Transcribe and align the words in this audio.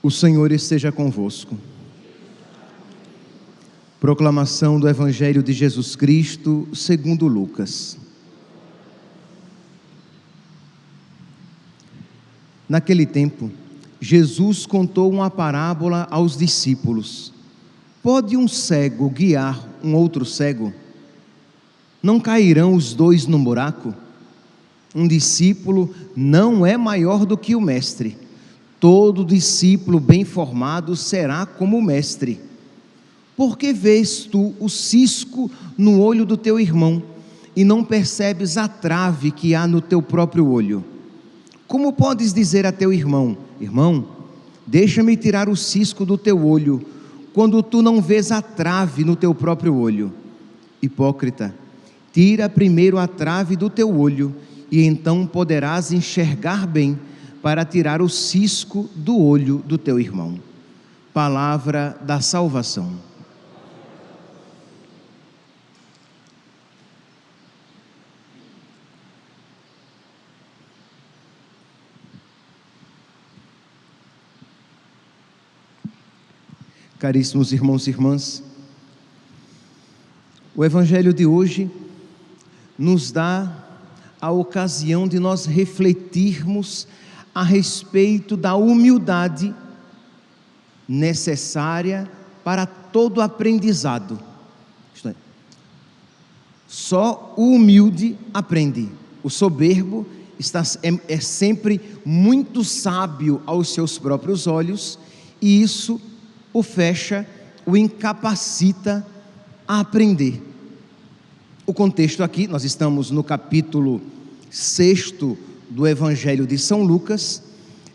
O 0.00 0.12
Senhor 0.12 0.52
esteja 0.52 0.92
convosco. 0.92 1.58
Proclamação 4.00 4.78
do 4.78 4.88
Evangelho 4.88 5.42
de 5.42 5.52
Jesus 5.52 5.96
Cristo, 5.96 6.68
segundo 6.72 7.26
Lucas. 7.26 7.98
Naquele 12.68 13.04
tempo, 13.04 13.50
Jesus 14.00 14.66
contou 14.66 15.10
uma 15.10 15.28
parábola 15.28 16.06
aos 16.12 16.36
discípulos. 16.36 17.32
Pode 18.00 18.36
um 18.36 18.46
cego 18.46 19.10
guiar 19.10 19.68
um 19.82 19.96
outro 19.96 20.24
cego? 20.24 20.72
Não 22.00 22.20
cairão 22.20 22.72
os 22.72 22.94
dois 22.94 23.26
no 23.26 23.38
buraco? 23.40 23.92
Um 24.94 25.08
discípulo 25.08 25.92
não 26.14 26.64
é 26.64 26.76
maior 26.76 27.26
do 27.26 27.36
que 27.36 27.56
o 27.56 27.60
mestre 27.60 28.27
Todo 28.80 29.24
discípulo 29.24 29.98
bem 29.98 30.24
formado 30.24 30.94
será 30.94 31.44
como 31.44 31.82
mestre. 31.82 32.40
Por 33.36 33.58
que 33.58 33.72
vês 33.72 34.20
tu 34.24 34.54
o 34.60 34.68
cisco 34.68 35.50
no 35.76 36.00
olho 36.00 36.24
do 36.24 36.36
teu 36.36 36.60
irmão 36.60 37.02
e 37.56 37.64
não 37.64 37.82
percebes 37.82 38.56
a 38.56 38.68
trave 38.68 39.30
que 39.30 39.54
há 39.54 39.66
no 39.66 39.80
teu 39.80 40.00
próprio 40.00 40.48
olho? 40.48 40.84
Como 41.66 41.92
podes 41.92 42.32
dizer 42.32 42.66
a 42.66 42.72
teu 42.72 42.92
irmão: 42.92 43.36
Irmão, 43.60 44.06
deixa-me 44.66 45.16
tirar 45.16 45.48
o 45.48 45.56
cisco 45.56 46.04
do 46.04 46.16
teu 46.16 46.46
olho, 46.46 46.80
quando 47.32 47.62
tu 47.62 47.82
não 47.82 48.00
vês 48.00 48.30
a 48.30 48.40
trave 48.40 49.04
no 49.04 49.16
teu 49.16 49.34
próprio 49.34 49.74
olho? 49.74 50.12
Hipócrita, 50.80 51.54
tira 52.12 52.48
primeiro 52.48 52.96
a 52.96 53.08
trave 53.08 53.56
do 53.56 53.68
teu 53.68 53.92
olho, 53.96 54.34
e 54.70 54.82
então 54.82 55.26
poderás 55.26 55.92
enxergar 55.92 56.66
bem 56.66 56.98
para 57.42 57.64
tirar 57.64 58.02
o 58.02 58.08
cisco 58.08 58.88
do 58.94 59.18
olho 59.18 59.58
do 59.66 59.78
teu 59.78 59.98
irmão. 60.00 60.40
Palavra 61.12 61.98
da 62.02 62.20
salvação. 62.20 63.08
Caríssimos 76.98 77.52
irmãos 77.52 77.86
e 77.86 77.90
irmãs, 77.90 78.42
o 80.52 80.64
Evangelho 80.64 81.14
de 81.14 81.24
hoje 81.24 81.70
nos 82.76 83.12
dá 83.12 83.68
a 84.20 84.32
ocasião 84.32 85.06
de 85.06 85.20
nós 85.20 85.46
refletirmos 85.46 86.88
a 87.38 87.42
respeito 87.44 88.36
da 88.36 88.56
humildade 88.56 89.54
necessária 90.88 92.10
para 92.42 92.66
todo 92.66 93.20
aprendizado. 93.20 94.18
É, 95.06 95.14
só 96.66 97.32
o 97.36 97.52
humilde 97.52 98.18
aprende. 98.34 98.88
O 99.22 99.30
soberbo 99.30 100.04
está, 100.36 100.64
é, 100.82 101.14
é 101.14 101.20
sempre 101.20 101.80
muito 102.04 102.64
sábio 102.64 103.40
aos 103.46 103.72
seus 103.72 103.98
próprios 103.98 104.48
olhos, 104.48 104.98
e 105.40 105.62
isso 105.62 106.00
o 106.52 106.60
fecha, 106.60 107.24
o 107.64 107.76
incapacita 107.76 109.06
a 109.64 109.78
aprender. 109.78 110.42
O 111.64 111.72
contexto 111.72 112.24
aqui, 112.24 112.48
nós 112.48 112.64
estamos 112.64 113.12
no 113.12 113.22
capítulo 113.22 114.02
6 114.50 115.12
do 115.70 115.86
Evangelho 115.86 116.46
de 116.46 116.58
São 116.58 116.82
Lucas, 116.82 117.42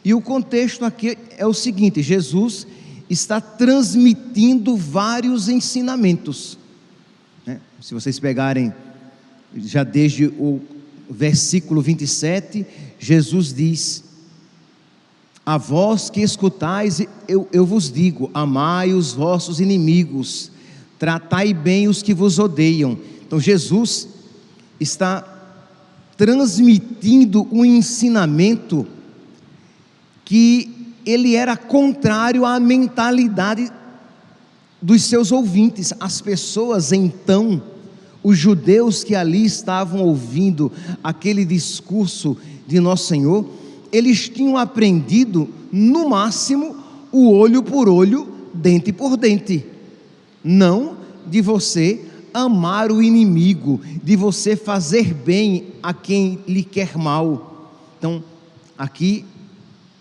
e 0.05 0.13
o 0.13 0.21
contexto 0.21 0.83
aqui 0.83 1.17
é 1.37 1.45
o 1.45 1.53
seguinte: 1.53 2.01
Jesus 2.01 2.67
está 3.09 3.39
transmitindo 3.39 4.75
vários 4.75 5.47
ensinamentos. 5.47 6.57
Né? 7.45 7.59
Se 7.79 7.93
vocês 7.93 8.19
pegarem, 8.19 8.73
já 9.55 9.83
desde 9.83 10.25
o 10.25 10.59
versículo 11.09 11.81
27, 11.81 12.65
Jesus 12.99 13.53
diz: 13.53 14.03
A 15.45 15.57
vós 15.57 16.09
que 16.09 16.21
escutais, 16.21 17.01
eu, 17.27 17.47
eu 17.53 17.65
vos 17.65 17.91
digo: 17.91 18.29
amai 18.33 18.93
os 18.93 19.13
vossos 19.13 19.59
inimigos, 19.61 20.51
tratai 20.99 21.53
bem 21.53 21.87
os 21.87 22.01
que 22.01 22.13
vos 22.13 22.39
odeiam. 22.39 22.97
Então, 23.25 23.39
Jesus 23.39 24.09
está 24.79 25.32
transmitindo 26.17 27.47
um 27.51 27.65
ensinamento 27.65 28.85
que 30.23 30.69
ele 31.05 31.35
era 31.35 31.57
contrário 31.57 32.45
à 32.45 32.59
mentalidade 32.59 33.71
dos 34.81 35.03
seus 35.03 35.31
ouvintes. 35.31 35.93
As 35.99 36.21
pessoas 36.21 36.91
então, 36.91 37.61
os 38.23 38.37
judeus 38.37 39.03
que 39.03 39.15
ali 39.15 39.45
estavam 39.45 40.01
ouvindo 40.01 40.71
aquele 41.03 41.43
discurso 41.43 42.37
de 42.67 42.79
Nosso 42.79 43.07
Senhor, 43.07 43.45
eles 43.91 44.29
tinham 44.29 44.57
aprendido, 44.57 45.49
no 45.71 46.09
máximo, 46.09 46.75
o 47.11 47.31
olho 47.31 47.61
por 47.61 47.89
olho, 47.89 48.27
dente 48.53 48.91
por 48.91 49.17
dente. 49.17 49.65
Não 50.43 50.97
de 51.27 51.41
você 51.41 52.01
amar 52.33 52.91
o 52.91 53.01
inimigo, 53.01 53.79
de 54.03 54.15
você 54.15 54.55
fazer 54.55 55.13
bem 55.13 55.72
a 55.83 55.93
quem 55.93 56.39
lhe 56.47 56.63
quer 56.63 56.97
mal. 56.97 57.69
Então, 57.99 58.23
aqui 58.77 59.25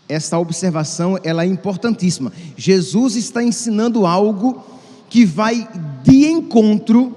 esta 0.08 0.38
observação 0.38 1.18
ela 1.24 1.42
é 1.42 1.46
importantíssima. 1.46 2.32
Jesus 2.56 3.16
está 3.16 3.42
ensinando 3.42 4.06
algo 4.06 4.62
que 5.10 5.24
vai 5.24 5.68
de 6.04 6.26
encontro, 6.26 7.14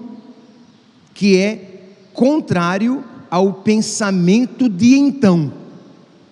que 1.13 1.37
é 1.37 1.83
contrário 2.13 3.03
ao 3.29 3.53
pensamento 3.53 4.67
de 4.67 4.95
então. 4.95 5.53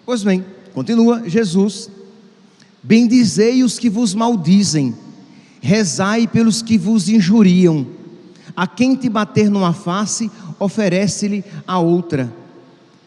Pois 0.06 0.24
bem, 0.24 0.44
continua 0.74 1.30
Jesus: 1.30 1.90
Bendizei 2.82 3.64
os 3.64 3.78
que 3.78 3.90
vos 3.90 4.14
maldizem, 4.14 4.96
rezai 5.62 6.28
pelos 6.28 6.62
que 6.62 6.78
vos 6.78 7.08
injuriam 7.08 7.86
a 8.56 8.68
quem 8.68 8.96
te 8.96 9.10
bater 9.10 9.50
numa 9.50 9.74
face, 9.74 10.30
oferece-lhe 10.64 11.44
a 11.68 11.80
outra. 11.80 12.32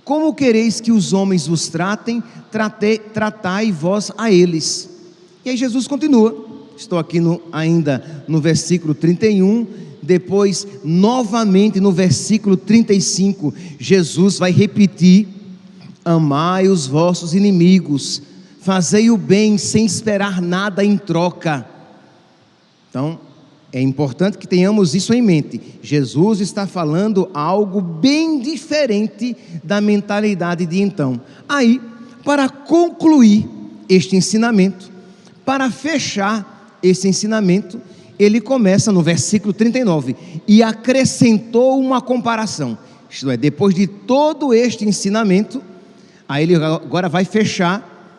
Como 0.05 0.35
quereis 0.35 0.81
que 0.81 0.93
os 0.93 1.13
homens 1.13 1.47
vos 1.47 1.69
tratem, 1.69 2.23
trate, 2.51 2.99
tratai 3.13 3.73
vós 3.73 4.13
a 4.17 4.31
eles. 4.31 4.89
E 5.45 5.51
aí 5.51 5.57
Jesus 5.57 5.89
continua. 5.89 6.47
Estou 6.77 6.99
aqui 6.99 7.21
no, 7.21 7.41
ainda 7.51 8.25
no 8.29 8.41
versículo 8.41 8.95
31. 8.95 9.67
Depois, 10.03 10.67
novamente 10.85 11.81
no 11.81 11.91
versículo 11.91 12.57
35, 12.57 13.53
Jesus 13.79 14.39
vai 14.39 14.53
repetir: 14.53 15.27
Amai 16.05 16.69
os 16.69 16.87
vossos 16.87 17.35
inimigos, 17.35 18.23
fazei 18.61 19.11
o 19.11 19.17
bem 19.17 19.59
sem 19.59 19.85
esperar 19.85 20.41
nada 20.41 20.85
em 20.85 20.97
troca. 20.97 21.67
Então, 22.89 23.19
é 23.77 23.83
importante 23.83 24.39
que 24.39 24.49
tenhamos 24.49 24.95
isso 24.95 25.13
em 25.13 25.21
mente. 25.21 25.61
Jesus 25.83 26.41
está 26.41 26.67
falando 26.67 27.29
algo 27.35 27.83
bem 27.83 28.41
diferente 28.41 29.37
da 29.63 29.83
mentalidade 29.83 30.65
de 30.65 30.81
então. 30.81 31.21
Aí, 31.47 31.79
para 32.25 32.49
concluir 32.49 33.47
este 33.87 34.17
ensinamento, 34.17 34.91
para 35.45 35.71
fechar 35.71 36.79
esse 36.83 37.07
ensinamento, 37.07 37.79
ele 38.19 38.41
começa 38.41 38.91
no 38.91 39.03
versículo 39.03 39.53
39 39.53 40.17
e 40.49 40.63
acrescentou 40.63 41.79
uma 41.79 42.01
comparação. 42.01 42.79
Isto 43.11 43.31
é, 43.31 43.37
depois 43.37 43.75
de 43.75 43.87
todo 43.87 44.55
este 44.55 44.87
ensinamento, 44.87 45.63
aí 46.27 46.45
ele 46.45 46.55
agora 46.55 47.11
vai 47.11 47.27
fechar 47.27 48.17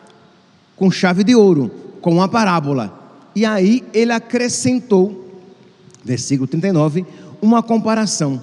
com 0.76 0.88
chave 0.88 1.24
de 1.24 1.34
ouro, 1.34 1.68
com 2.00 2.12
uma 2.12 2.28
parábola. 2.28 2.96
E 3.34 3.44
aí 3.44 3.82
ele 3.92 4.12
acrescentou 4.12 5.26
versículo 6.08 6.48
39, 6.48 7.04
uma 7.42 7.62
comparação, 7.62 8.42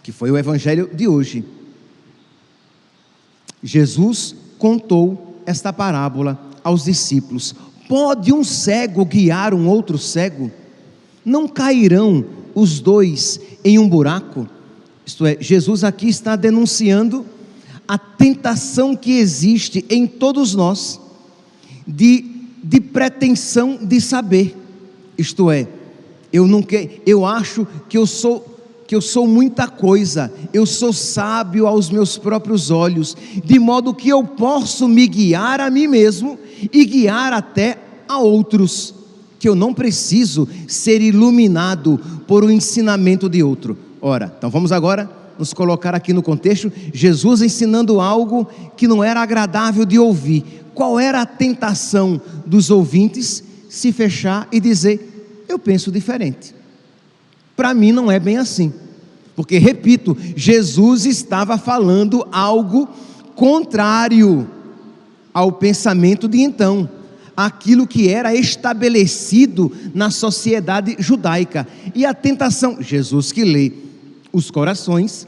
que 0.00 0.12
foi 0.12 0.30
o 0.30 0.38
evangelho 0.38 0.88
de 0.94 1.08
hoje. 1.08 1.44
Jesus 3.60 4.36
contou 4.58 5.40
esta 5.44 5.72
parábola 5.72 6.38
aos 6.62 6.84
discípulos: 6.84 7.52
Pode 7.88 8.32
um 8.32 8.44
cego 8.44 9.04
guiar 9.04 9.52
um 9.52 9.66
outro 9.66 9.98
cego? 9.98 10.52
Não 11.24 11.48
cairão 11.48 12.24
os 12.54 12.78
dois 12.78 13.40
em 13.64 13.76
um 13.76 13.88
buraco? 13.88 14.48
Isto 15.04 15.26
é, 15.26 15.36
Jesus 15.40 15.82
aqui 15.82 16.08
está 16.08 16.36
denunciando 16.36 17.26
a 17.88 17.98
tentação 17.98 18.94
que 18.94 19.18
existe 19.18 19.84
em 19.90 20.06
todos 20.06 20.54
nós 20.54 21.00
de, 21.86 22.24
de 22.62 22.80
pretensão 22.80 23.78
de 23.82 24.00
saber, 24.00 24.56
isto 25.18 25.50
é, 25.50 25.68
eu 26.34 26.48
não 26.48 26.60
quero, 26.60 26.90
eu 27.06 27.24
acho 27.24 27.64
que 27.88 27.96
eu 27.96 28.04
sou 28.04 28.50
que 28.86 28.94
eu 28.94 29.00
sou 29.00 29.26
muita 29.26 29.66
coisa, 29.66 30.30
eu 30.52 30.66
sou 30.66 30.92
sábio 30.92 31.66
aos 31.66 31.88
meus 31.88 32.18
próprios 32.18 32.70
olhos, 32.70 33.16
de 33.42 33.58
modo 33.58 33.94
que 33.94 34.10
eu 34.10 34.22
posso 34.22 34.86
me 34.86 35.06
guiar 35.06 35.58
a 35.58 35.70
mim 35.70 35.86
mesmo 35.86 36.38
e 36.70 36.84
guiar 36.84 37.32
até 37.32 37.78
a 38.06 38.18
outros, 38.18 38.94
que 39.38 39.48
eu 39.48 39.54
não 39.54 39.72
preciso 39.72 40.46
ser 40.68 41.00
iluminado 41.00 41.98
por 42.28 42.44
o 42.44 42.50
ensinamento 42.50 43.26
de 43.26 43.42
outro. 43.42 43.78
Ora, 44.02 44.34
então 44.36 44.50
vamos 44.50 44.70
agora 44.70 45.08
nos 45.38 45.54
colocar 45.54 45.94
aqui 45.94 46.12
no 46.12 46.22
contexto, 46.22 46.70
Jesus 46.92 47.40
ensinando 47.40 48.02
algo 48.02 48.46
que 48.76 48.86
não 48.86 49.02
era 49.02 49.22
agradável 49.22 49.86
de 49.86 49.98
ouvir. 49.98 50.44
Qual 50.74 51.00
era 51.00 51.22
a 51.22 51.26
tentação 51.26 52.20
dos 52.44 52.70
ouvintes? 52.70 53.42
Se 53.70 53.90
fechar 53.92 54.46
e 54.52 54.60
dizer: 54.60 55.13
Eu 55.54 55.58
penso 55.60 55.92
diferente. 55.92 56.52
Para 57.54 57.72
mim 57.72 57.92
não 57.92 58.10
é 58.10 58.18
bem 58.18 58.38
assim. 58.38 58.74
Porque, 59.36 59.56
repito, 59.56 60.16
Jesus 60.34 61.06
estava 61.06 61.56
falando 61.56 62.26
algo 62.32 62.88
contrário 63.36 64.50
ao 65.32 65.52
pensamento 65.52 66.26
de 66.26 66.40
então, 66.40 66.90
aquilo 67.36 67.86
que 67.86 68.08
era 68.08 68.34
estabelecido 68.34 69.70
na 69.94 70.10
sociedade 70.10 70.96
judaica. 70.98 71.68
E 71.94 72.04
a 72.04 72.12
tentação, 72.12 72.82
Jesus 72.82 73.30
que 73.30 73.44
lê 73.44 73.72
os 74.32 74.50
corações, 74.50 75.24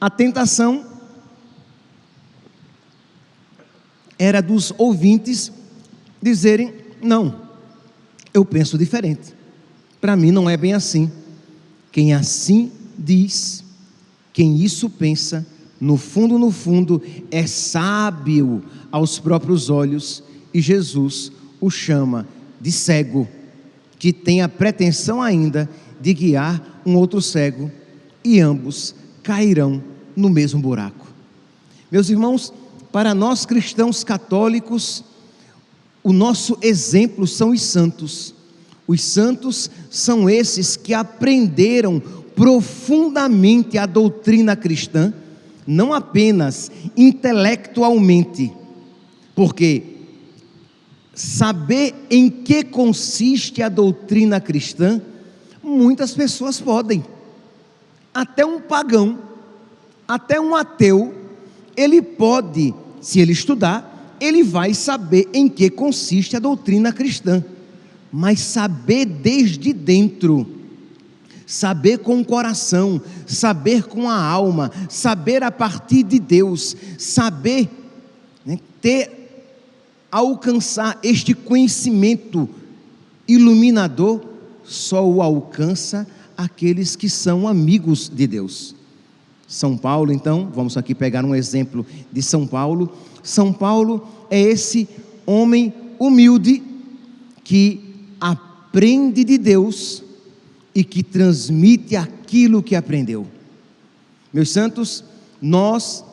a 0.00 0.10
tentação 0.10 0.84
era 4.18 4.42
dos 4.42 4.74
ouvintes 4.76 5.52
dizerem: 6.20 6.74
não, 7.00 7.42
eu 8.32 8.44
penso 8.44 8.78
diferente. 8.78 9.41
Para 10.02 10.16
mim 10.16 10.32
não 10.32 10.50
é 10.50 10.56
bem 10.56 10.74
assim. 10.74 11.08
Quem 11.92 12.12
assim 12.12 12.72
diz, 12.98 13.62
quem 14.32 14.56
isso 14.56 14.90
pensa, 14.90 15.46
no 15.80 15.96
fundo, 15.96 16.40
no 16.40 16.50
fundo, 16.50 17.00
é 17.30 17.46
sábio 17.46 18.64
aos 18.90 19.20
próprios 19.20 19.70
olhos, 19.70 20.24
e 20.52 20.60
Jesus 20.60 21.30
o 21.60 21.70
chama 21.70 22.26
de 22.60 22.72
cego, 22.72 23.28
que 23.96 24.12
tem 24.12 24.42
a 24.42 24.48
pretensão 24.48 25.22
ainda 25.22 25.70
de 26.00 26.12
guiar 26.12 26.82
um 26.84 26.96
outro 26.96 27.22
cego, 27.22 27.70
e 28.24 28.40
ambos 28.40 28.96
cairão 29.22 29.80
no 30.16 30.28
mesmo 30.28 30.60
buraco. 30.60 31.06
Meus 31.92 32.10
irmãos, 32.10 32.52
para 32.90 33.14
nós 33.14 33.46
cristãos 33.46 34.02
católicos, 34.02 35.04
o 36.02 36.12
nosso 36.12 36.58
exemplo 36.60 37.24
são 37.24 37.50
os 37.50 37.62
santos. 37.62 38.34
Os 38.86 39.02
santos 39.02 39.70
são 39.90 40.28
esses 40.28 40.76
que 40.76 40.92
aprenderam 40.92 42.00
profundamente 42.34 43.78
a 43.78 43.86
doutrina 43.86 44.56
cristã, 44.56 45.12
não 45.66 45.92
apenas 45.92 46.70
intelectualmente, 46.96 48.52
porque 49.34 49.84
saber 51.14 51.94
em 52.10 52.28
que 52.28 52.64
consiste 52.64 53.62
a 53.62 53.68
doutrina 53.68 54.40
cristã, 54.40 55.00
muitas 55.62 56.12
pessoas 56.12 56.60
podem, 56.60 57.04
até 58.12 58.44
um 58.44 58.60
pagão, 58.60 59.18
até 60.08 60.40
um 60.40 60.56
ateu, 60.56 61.14
ele 61.76 62.02
pode, 62.02 62.74
se 63.00 63.20
ele 63.20 63.32
estudar, 63.32 64.16
ele 64.20 64.42
vai 64.42 64.74
saber 64.74 65.28
em 65.32 65.48
que 65.48 65.70
consiste 65.70 66.36
a 66.36 66.40
doutrina 66.40 66.92
cristã, 66.92 67.44
mas 68.12 68.40
saber 68.40 69.06
desde 69.06 69.72
dentro, 69.72 70.46
saber 71.46 71.98
com 71.98 72.20
o 72.20 72.24
coração, 72.24 73.00
saber 73.26 73.84
com 73.84 74.08
a 74.08 74.22
alma, 74.22 74.70
saber 74.90 75.42
a 75.42 75.50
partir 75.50 76.02
de 76.02 76.18
Deus, 76.18 76.76
saber 76.98 77.70
né, 78.44 78.58
ter, 78.82 79.48
alcançar 80.10 80.98
este 81.02 81.32
conhecimento 81.32 82.48
iluminador, 83.26 84.20
só 84.62 85.08
o 85.08 85.22
alcança 85.22 86.06
aqueles 86.36 86.94
que 86.94 87.08
são 87.08 87.48
amigos 87.48 88.10
de 88.10 88.26
Deus. 88.26 88.74
São 89.48 89.76
Paulo, 89.76 90.12
então, 90.12 90.50
vamos 90.54 90.76
aqui 90.76 90.94
pegar 90.94 91.24
um 91.24 91.34
exemplo 91.34 91.84
de 92.10 92.22
São 92.22 92.46
Paulo. 92.46 92.92
São 93.22 93.52
Paulo 93.52 94.06
é 94.30 94.40
esse 94.40 94.88
homem 95.26 95.72
humilde 95.98 96.62
que 97.44 97.81
aprende 98.22 99.24
de 99.24 99.36
Deus 99.36 100.04
e 100.72 100.84
que 100.84 101.02
transmite 101.02 101.96
aquilo 101.96 102.62
que 102.62 102.76
aprendeu. 102.76 103.26
Meus 104.32 104.50
santos, 104.50 105.04
nós, 105.40 106.04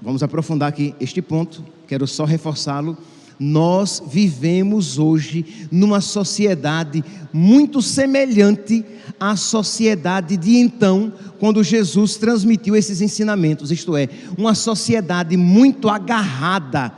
vamos 0.00 0.22
aprofundar 0.22 0.68
aqui 0.68 0.94
este 1.00 1.20
ponto, 1.20 1.64
quero 1.88 2.06
só 2.06 2.24
reforçá-lo. 2.24 2.96
Nós 3.38 4.02
vivemos 4.06 4.98
hoje 4.98 5.66
numa 5.72 6.00
sociedade 6.00 7.02
muito 7.32 7.82
semelhante 7.82 8.84
à 9.18 9.34
sociedade 9.34 10.36
de 10.36 10.56
então, 10.56 11.12
quando 11.38 11.64
Jesus 11.64 12.16
transmitiu 12.16 12.76
esses 12.76 13.00
ensinamentos, 13.00 13.70
isto 13.70 13.96
é, 13.96 14.08
uma 14.38 14.54
sociedade 14.54 15.36
muito 15.36 15.88
agarrada 15.88 16.92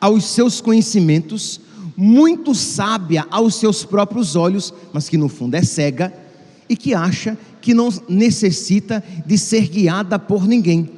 aos 0.00 0.24
seus 0.24 0.60
conhecimentos, 0.60 1.60
muito 1.96 2.54
sábia 2.54 3.26
aos 3.30 3.56
seus 3.56 3.84
próprios 3.84 4.36
olhos, 4.36 4.72
mas 4.92 5.08
que 5.08 5.16
no 5.16 5.28
fundo 5.28 5.54
é 5.54 5.62
cega 5.62 6.12
e 6.68 6.76
que 6.76 6.94
acha 6.94 7.36
que 7.60 7.74
não 7.74 7.90
necessita 8.08 9.02
de 9.26 9.38
ser 9.38 9.68
guiada 9.68 10.18
por 10.18 10.46
ninguém. 10.46 10.90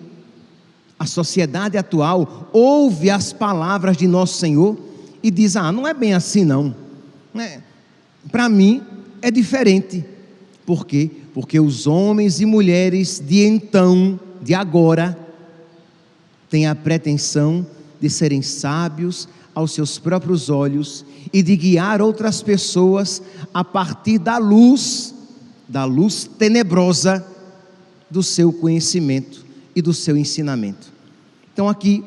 A 0.98 1.06
sociedade 1.06 1.76
atual 1.76 2.48
ouve 2.52 3.10
as 3.10 3.32
palavras 3.32 3.96
de 3.96 4.06
nosso 4.06 4.38
Senhor 4.38 4.78
e 5.22 5.30
diz: 5.30 5.56
Ah, 5.56 5.72
não 5.72 5.86
é 5.86 5.92
bem 5.92 6.14
assim 6.14 6.44
não. 6.44 6.74
É, 7.36 7.60
Para 8.30 8.48
mim 8.48 8.82
é 9.20 9.30
diferente. 9.30 10.04
Por 10.64 10.86
quê? 10.86 11.10
Porque 11.34 11.58
os 11.58 11.86
homens 11.86 12.40
e 12.40 12.46
mulheres 12.46 13.22
de 13.24 13.44
então, 13.44 14.18
de 14.40 14.54
agora, 14.54 15.18
têm 16.48 16.66
a 16.66 16.74
pretensão 16.74 17.66
de 18.00 18.08
serem 18.08 18.40
sábios 18.40 19.28
aos 19.54 19.72
seus 19.72 19.98
próprios 19.98 20.50
olhos 20.50 21.04
e 21.32 21.42
de 21.42 21.56
guiar 21.56 22.02
outras 22.02 22.42
pessoas 22.42 23.22
a 23.52 23.62
partir 23.64 24.18
da 24.18 24.38
luz 24.38 25.14
da 25.68 25.84
luz 25.84 26.28
tenebrosa 26.38 27.24
do 28.10 28.22
seu 28.22 28.52
conhecimento 28.52 29.44
e 29.74 29.80
do 29.80 29.92
seu 29.92 30.16
ensinamento. 30.16 30.92
Então 31.52 31.68
aqui 31.68 32.04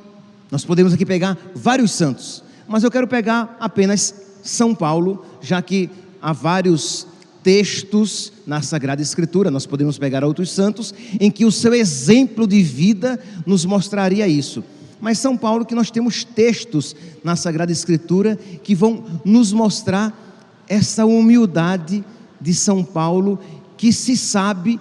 nós 0.51 0.63
podemos 0.63 0.93
aqui 0.93 1.05
pegar 1.05 1.37
vários 1.55 1.91
santos, 1.91 2.43
mas 2.67 2.83
eu 2.83 2.91
quero 2.91 3.07
pegar 3.07 3.57
apenas 3.59 4.13
São 4.43 4.73
Paulo, 4.73 5.25
já 5.41 5.61
que 5.61 5.89
há 6.21 6.31
vários 6.31 7.07
textos 7.43 8.31
na 8.45 8.61
Sagrada 8.61 9.01
Escritura, 9.01 9.49
nós 9.49 9.65
podemos 9.65 9.97
pegar 9.97 10.23
outros 10.23 10.51
santos 10.51 10.93
em 11.19 11.31
que 11.31 11.45
o 11.45 11.51
seu 11.51 11.73
exemplo 11.73 12.47
de 12.47 12.61
vida 12.61 13.19
nos 13.45 13.65
mostraria 13.65 14.27
isso. 14.27 14.63
Mas 14.99 15.19
São 15.19 15.37
Paulo 15.37 15.65
que 15.65 15.75
nós 15.75 15.91
temos 15.91 16.23
textos 16.23 16.95
na 17.23 17.35
Sagrada 17.35 17.71
Escritura 17.71 18.35
que 18.63 18.73
vão 18.73 19.03
nos 19.23 19.53
mostrar 19.53 20.65
essa 20.67 21.05
humildade 21.05 22.03
de 22.39 22.53
São 22.53 22.83
Paulo, 22.83 23.39
que 23.77 23.91
se 23.93 24.17
sabe 24.17 24.79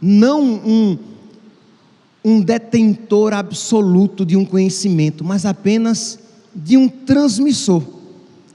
não 0.00 0.42
um, 0.42 0.98
um 2.24 2.40
detentor 2.40 3.32
absoluto 3.32 4.24
de 4.24 4.36
um 4.36 4.44
conhecimento, 4.44 5.24
mas 5.24 5.44
apenas 5.44 6.18
de 6.54 6.76
um 6.76 6.88
transmissor. 6.88 7.82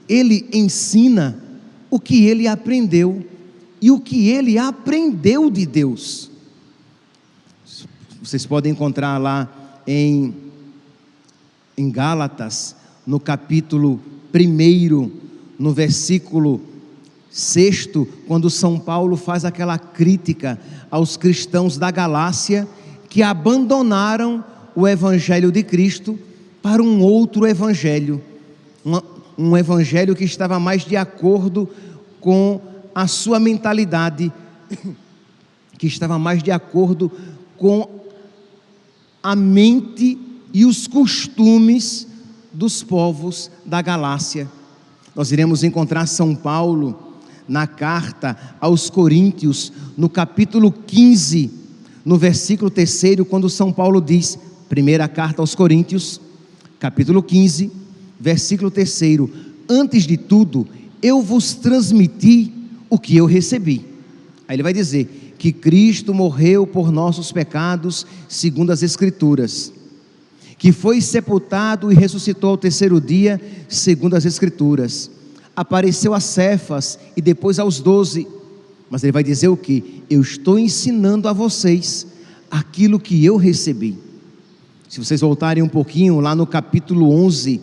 Ele 0.08 0.48
ensina 0.52 1.42
o 1.90 2.00
que 2.00 2.26
ele 2.26 2.46
aprendeu 2.46 3.24
e 3.80 3.90
o 3.90 4.00
que 4.00 4.28
ele 4.28 4.58
aprendeu 4.58 5.50
de 5.50 5.66
Deus. 5.66 6.30
Vocês 8.22 8.44
podem 8.44 8.72
encontrar 8.72 9.18
lá 9.18 9.48
em, 9.86 10.34
em 11.80 11.90
Gálatas, 11.90 12.76
no 13.06 13.18
capítulo 13.18 13.98
1, 14.34 15.10
no 15.58 15.72
versículo 15.72 16.60
Sexto, 17.30 18.06
quando 18.26 18.50
São 18.50 18.78
Paulo 18.78 19.16
faz 19.16 19.44
aquela 19.44 19.78
crítica 19.78 20.60
aos 20.90 21.16
cristãos 21.16 21.78
da 21.78 21.90
Galácia 21.90 22.68
que 23.08 23.22
abandonaram 23.22 24.44
o 24.76 24.86
evangelho 24.86 25.50
de 25.50 25.62
Cristo 25.62 26.18
para 26.60 26.82
um 26.82 27.00
outro 27.00 27.46
evangelho, 27.46 28.20
um 29.38 29.56
evangelho 29.56 30.14
que 30.14 30.24
estava 30.24 30.60
mais 30.60 30.84
de 30.84 30.96
acordo 30.96 31.68
com 32.20 32.60
a 32.94 33.06
sua 33.06 33.40
mentalidade, 33.40 34.30
que 35.78 35.86
estava 35.86 36.18
mais 36.18 36.42
de 36.42 36.50
acordo 36.50 37.10
com 37.56 37.88
a 39.22 39.34
mente 39.34 40.18
e 40.52 40.64
os 40.64 40.86
costumes 40.86 42.06
dos 42.52 42.82
povos 42.82 43.50
da 43.64 43.80
Galácia. 43.80 44.48
Nós 45.14 45.32
iremos 45.32 45.62
encontrar 45.62 46.06
São 46.06 46.34
Paulo 46.34 46.98
na 47.48 47.66
carta 47.66 48.36
aos 48.60 48.88
Coríntios, 48.88 49.72
no 49.96 50.08
capítulo 50.08 50.70
15, 50.70 51.50
no 52.04 52.16
versículo 52.16 52.70
3, 52.70 53.16
quando 53.28 53.48
São 53.48 53.72
Paulo 53.72 54.00
diz, 54.00 54.38
primeira 54.68 55.08
carta 55.08 55.42
aos 55.42 55.54
Coríntios, 55.54 56.20
capítulo 56.78 57.22
15, 57.22 57.70
versículo 58.18 58.70
3: 58.70 59.00
Antes 59.68 60.04
de 60.04 60.16
tudo, 60.16 60.66
eu 61.02 61.22
vos 61.22 61.54
transmiti 61.54 62.52
o 62.88 62.98
que 62.98 63.16
eu 63.16 63.26
recebi. 63.26 63.84
Aí 64.46 64.56
ele 64.56 64.62
vai 64.62 64.72
dizer 64.72 65.34
que 65.38 65.52
Cristo 65.52 66.12
morreu 66.12 66.66
por 66.66 66.92
nossos 66.92 67.32
pecados, 67.32 68.06
segundo 68.28 68.70
as 68.70 68.82
Escrituras, 68.82 69.72
que 70.60 70.72
foi 70.72 71.00
sepultado 71.00 71.90
e 71.90 71.94
ressuscitou 71.94 72.50
ao 72.50 72.56
terceiro 72.58 73.00
dia, 73.00 73.40
segundo 73.66 74.14
as 74.14 74.26
Escrituras, 74.26 75.10
apareceu 75.56 76.12
a 76.12 76.20
Cefas 76.20 76.98
e 77.16 77.22
depois 77.22 77.58
aos 77.58 77.80
doze. 77.80 78.28
Mas 78.90 79.02
ele 79.02 79.10
vai 79.10 79.24
dizer 79.24 79.48
o 79.48 79.56
que? 79.56 80.02
Eu 80.10 80.20
estou 80.20 80.58
ensinando 80.58 81.28
a 81.28 81.32
vocês 81.32 82.06
aquilo 82.50 83.00
que 83.00 83.24
eu 83.24 83.38
recebi. 83.38 83.96
Se 84.86 85.02
vocês 85.02 85.22
voltarem 85.22 85.62
um 85.62 85.68
pouquinho 85.68 86.20
lá 86.20 86.34
no 86.34 86.46
capítulo 86.46 87.10
11, 87.10 87.58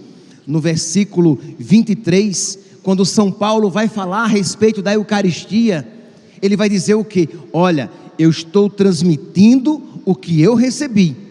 no 0.47 0.59
versículo 0.59 1.39
23, 1.59 2.57
quando 2.81 3.05
São 3.05 3.31
Paulo 3.31 3.69
vai 3.69 3.87
falar 3.87 4.23
a 4.23 4.27
respeito 4.27 4.81
da 4.81 4.95
Eucaristia, 4.95 5.87
ele 6.41 6.57
vai 6.57 6.67
dizer 6.67 6.95
o 6.95 7.05
que? 7.05 7.29
Olha, 7.53 7.91
eu 8.17 8.31
estou 8.31 8.71
transmitindo 8.71 9.83
o 10.03 10.15
que 10.15 10.41
eu 10.41 10.55
recebi. 10.55 11.26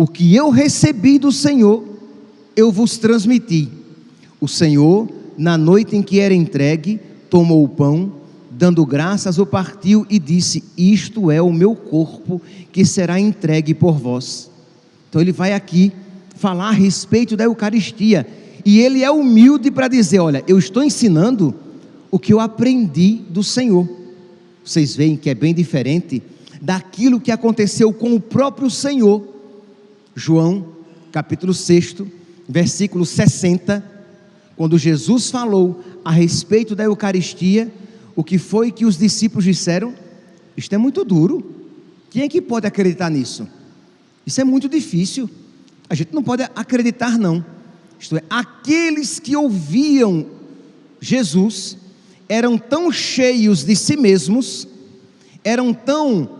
O 0.00 0.06
que 0.06 0.34
eu 0.34 0.48
recebi 0.48 1.18
do 1.18 1.30
Senhor, 1.30 1.84
eu 2.56 2.72
vos 2.72 2.96
transmiti. 2.96 3.68
O 4.40 4.48
Senhor, 4.48 5.06
na 5.36 5.58
noite 5.58 5.94
em 5.94 6.00
que 6.00 6.18
era 6.18 6.32
entregue, 6.32 6.98
tomou 7.28 7.62
o 7.62 7.68
pão, 7.68 8.10
dando 8.50 8.86
graças, 8.86 9.38
o 9.38 9.44
partiu 9.44 10.06
e 10.08 10.18
disse: 10.18 10.64
Isto 10.74 11.30
é 11.30 11.42
o 11.42 11.52
meu 11.52 11.76
corpo 11.76 12.40
que 12.72 12.82
será 12.82 13.20
entregue 13.20 13.74
por 13.74 13.98
vós. 13.98 14.50
Então 15.10 15.20
ele 15.20 15.32
vai 15.32 15.52
aqui 15.52 15.92
falar 16.34 16.68
a 16.68 16.72
respeito 16.72 17.36
da 17.36 17.44
Eucaristia. 17.44 18.26
E 18.64 18.80
ele 18.80 19.04
é 19.04 19.10
humilde 19.10 19.70
para 19.70 19.86
dizer: 19.86 20.20
Olha, 20.20 20.42
eu 20.48 20.58
estou 20.58 20.82
ensinando 20.82 21.54
o 22.10 22.18
que 22.18 22.32
eu 22.32 22.40
aprendi 22.40 23.20
do 23.28 23.42
Senhor. 23.42 23.86
Vocês 24.64 24.96
veem 24.96 25.14
que 25.14 25.28
é 25.28 25.34
bem 25.34 25.52
diferente 25.52 26.22
daquilo 26.58 27.20
que 27.20 27.30
aconteceu 27.30 27.92
com 27.92 28.14
o 28.14 28.20
próprio 28.20 28.70
Senhor. 28.70 29.39
João, 30.14 30.66
capítulo 31.12 31.54
6, 31.54 31.96
versículo 32.48 33.06
60, 33.06 33.84
quando 34.56 34.76
Jesus 34.76 35.30
falou 35.30 35.82
a 36.04 36.10
respeito 36.10 36.74
da 36.74 36.84
Eucaristia, 36.84 37.72
o 38.16 38.24
que 38.24 38.38
foi 38.38 38.72
que 38.72 38.84
os 38.84 38.96
discípulos 38.96 39.44
disseram? 39.44 39.94
Isto 40.56 40.74
é 40.74 40.78
muito 40.78 41.04
duro. 41.04 41.54
Quem 42.10 42.22
é 42.22 42.28
que 42.28 42.42
pode 42.42 42.66
acreditar 42.66 43.08
nisso? 43.08 43.48
Isso 44.26 44.40
é 44.40 44.44
muito 44.44 44.68
difícil. 44.68 45.30
A 45.88 45.94
gente 45.94 46.12
não 46.12 46.22
pode 46.22 46.42
acreditar, 46.54 47.18
não. 47.18 47.44
Isto 47.98 48.16
é, 48.16 48.22
aqueles 48.28 49.18
que 49.18 49.36
ouviam 49.36 50.26
Jesus 51.00 51.76
eram 52.28 52.58
tão 52.58 52.90
cheios 52.92 53.64
de 53.64 53.74
si 53.74 53.96
mesmos, 53.96 54.66
eram 55.42 55.72
tão 55.72 56.39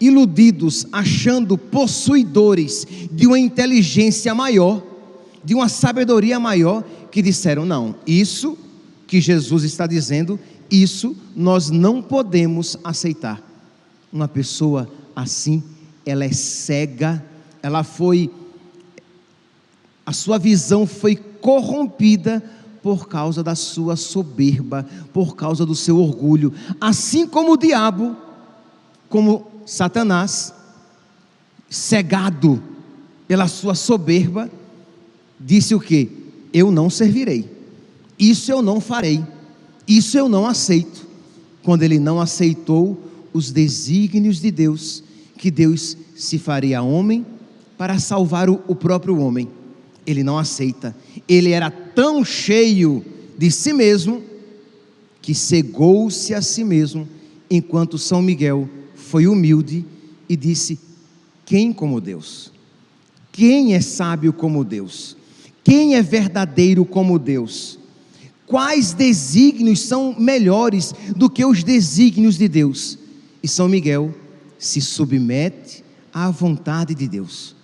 iludidos, 0.00 0.86
achando 0.92 1.56
possuidores 1.56 2.86
de 3.10 3.26
uma 3.26 3.38
inteligência 3.38 4.34
maior, 4.34 4.82
de 5.44 5.54
uma 5.54 5.68
sabedoria 5.68 6.38
maior, 6.38 6.84
que 7.10 7.22
disseram: 7.22 7.64
não, 7.64 7.94
isso 8.06 8.56
que 9.06 9.20
Jesus 9.20 9.62
está 9.64 9.86
dizendo, 9.86 10.38
isso 10.70 11.16
nós 11.34 11.70
não 11.70 12.02
podemos 12.02 12.76
aceitar. 12.82 13.42
Uma 14.12 14.28
pessoa 14.28 14.90
assim, 15.14 15.62
ela 16.04 16.24
é 16.24 16.32
cega, 16.32 17.24
ela 17.62 17.82
foi 17.82 18.30
a 20.06 20.12
sua 20.12 20.38
visão 20.38 20.86
foi 20.86 21.16
corrompida 21.16 22.40
por 22.80 23.08
causa 23.08 23.42
da 23.42 23.56
sua 23.56 23.96
soberba, 23.96 24.86
por 25.12 25.34
causa 25.34 25.66
do 25.66 25.74
seu 25.74 25.98
orgulho, 25.98 26.52
assim 26.80 27.26
como 27.26 27.54
o 27.54 27.56
diabo, 27.56 28.14
como 29.08 29.55
Satanás, 29.66 30.54
cegado 31.68 32.62
pela 33.28 33.48
sua 33.48 33.74
soberba, 33.74 34.50
disse 35.38 35.74
o 35.74 35.80
que? 35.80 36.08
Eu 36.52 36.70
não 36.70 36.88
servirei, 36.88 37.50
isso 38.18 38.50
eu 38.50 38.62
não 38.62 38.80
farei, 38.80 39.22
isso 39.86 40.16
eu 40.16 40.28
não 40.28 40.46
aceito. 40.46 41.04
Quando 41.62 41.82
ele 41.82 41.98
não 41.98 42.20
aceitou 42.20 42.98
os 43.32 43.50
desígnios 43.50 44.40
de 44.40 44.50
Deus, 44.50 45.02
que 45.36 45.50
Deus 45.50 45.96
se 46.16 46.38
faria 46.38 46.80
homem 46.80 47.26
para 47.76 47.98
salvar 47.98 48.48
o 48.48 48.74
próprio 48.74 49.18
homem 49.18 49.48
ele 50.06 50.22
não 50.22 50.38
aceita. 50.38 50.94
Ele 51.28 51.50
era 51.50 51.70
tão 51.70 52.24
cheio 52.24 53.04
de 53.36 53.50
si 53.50 53.72
mesmo 53.72 54.22
que 55.20 55.34
cegou-se 55.34 56.32
a 56.32 56.40
si 56.40 56.62
mesmo, 56.62 57.08
enquanto 57.50 57.98
São 57.98 58.22
Miguel 58.22 58.68
foi 59.06 59.28
humilde 59.28 59.84
e 60.28 60.36
disse: 60.36 60.78
Quem 61.44 61.72
como 61.72 62.00
Deus? 62.00 62.52
Quem 63.30 63.74
é 63.74 63.80
sábio 63.80 64.32
como 64.32 64.64
Deus? 64.64 65.16
Quem 65.62 65.94
é 65.94 66.02
verdadeiro 66.02 66.84
como 66.84 67.18
Deus? 67.18 67.78
Quais 68.46 68.92
desígnios 68.92 69.80
são 69.80 70.14
melhores 70.18 70.94
do 71.16 71.28
que 71.30 71.44
os 71.44 71.62
desígnios 71.62 72.36
de 72.36 72.48
Deus? 72.48 72.98
E 73.42 73.48
São 73.48 73.68
Miguel 73.68 74.14
se 74.58 74.80
submete 74.80 75.84
à 76.12 76.30
vontade 76.30 76.94
de 76.94 77.06
Deus. 77.06 77.54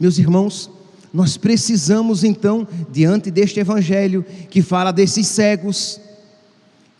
Meus 0.00 0.18
irmãos, 0.18 0.70
nós 1.12 1.36
precisamos 1.36 2.24
então, 2.24 2.66
diante 2.90 3.30
deste 3.30 3.60
evangelho 3.60 4.24
que 4.50 4.62
fala 4.62 4.92
desses 4.92 5.26
cegos, 5.26 6.00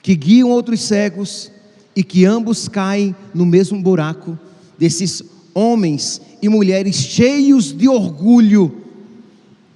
que 0.03 0.15
guiam 0.15 0.51
outros 0.51 0.83
cegos 0.83 1.51
e 1.99 2.05
que 2.05 2.25
ambos 2.25 2.69
caem 2.69 3.13
no 3.35 3.45
mesmo 3.45 3.83
buraco, 3.83 4.39
desses 4.79 5.21
homens 5.53 6.21
e 6.41 6.49
mulheres 6.49 6.95
cheios 6.95 7.77
de 7.77 7.89
orgulho, 7.89 8.85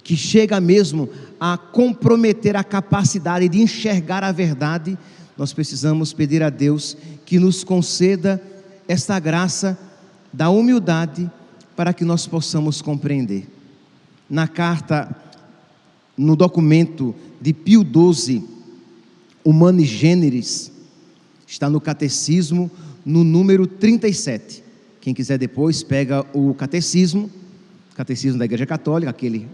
que 0.01 0.15
chega 0.15 0.61
mesmo 0.61 1.09
a 1.37 1.57
comprometer 1.57 2.55
a 2.55 2.63
capacidade 2.63 3.49
de 3.49 3.61
enxergar 3.61 4.23
a 4.23 4.31
verdade, 4.31 4.97
nós 5.37 5.51
precisamos 5.51 6.13
pedir 6.13 6.41
a 6.41 6.49
Deus 6.49 6.95
que 7.25 7.37
nos 7.37 7.61
conceda 7.61 8.41
esta 8.87 9.19
graça 9.19 9.77
da 10.31 10.49
humildade 10.49 11.29
para 11.75 11.93
que 11.93 12.05
nós 12.05 12.25
possamos 12.25 12.81
compreender. 12.81 13.49
Na 14.29 14.47
carta, 14.47 15.13
no 16.17 16.37
documento 16.37 17.13
de 17.41 17.51
Pio 17.51 17.83
XII, 17.83 18.45
Humani 19.43 19.83
Generis, 19.83 20.71
está 21.53 21.69
no 21.69 21.79
catecismo, 21.79 22.69
no 23.05 23.23
número 23.23 23.67
37. 23.67 24.63
Quem 24.99 25.13
quiser 25.13 25.37
depois, 25.37 25.83
pega 25.83 26.25
o 26.33 26.53
catecismo, 26.55 27.29
catecismo 27.95 28.39
da 28.39 28.45
Igreja 28.45 28.65
Católica, 28.65 29.11
aquele, 29.11 29.47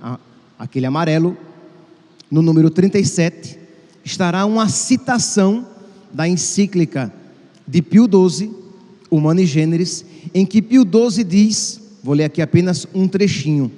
aquele 0.58 0.86
amarelo, 0.86 1.38
no 2.32 2.42
número 2.42 2.70
37, 2.70 3.60
estará 4.04 4.46
uma 4.46 4.70
citação 4.70 5.68
da 6.14 6.28
encíclica 6.28 7.14
de 7.68 7.82
Pio 7.82 8.06
XII, 8.06 8.50
Humani 9.12 9.46
Generis, 9.46 10.06
em 10.34 10.46
que 10.46 10.62
Pio 10.62 10.84
XII 10.84 11.24
diz, 11.24 11.82
vou 12.02 12.16
ler 12.16 12.26
aqui 12.26 12.42
apenas 12.42 12.88
um 12.94 13.08
trechinho, 13.08 13.72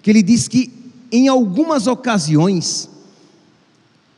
que 0.00 0.10
ele 0.10 0.22
diz 0.22 0.48
que 0.48 0.72
em 1.12 1.28
algumas 1.28 1.86
ocasiões, 1.86 2.88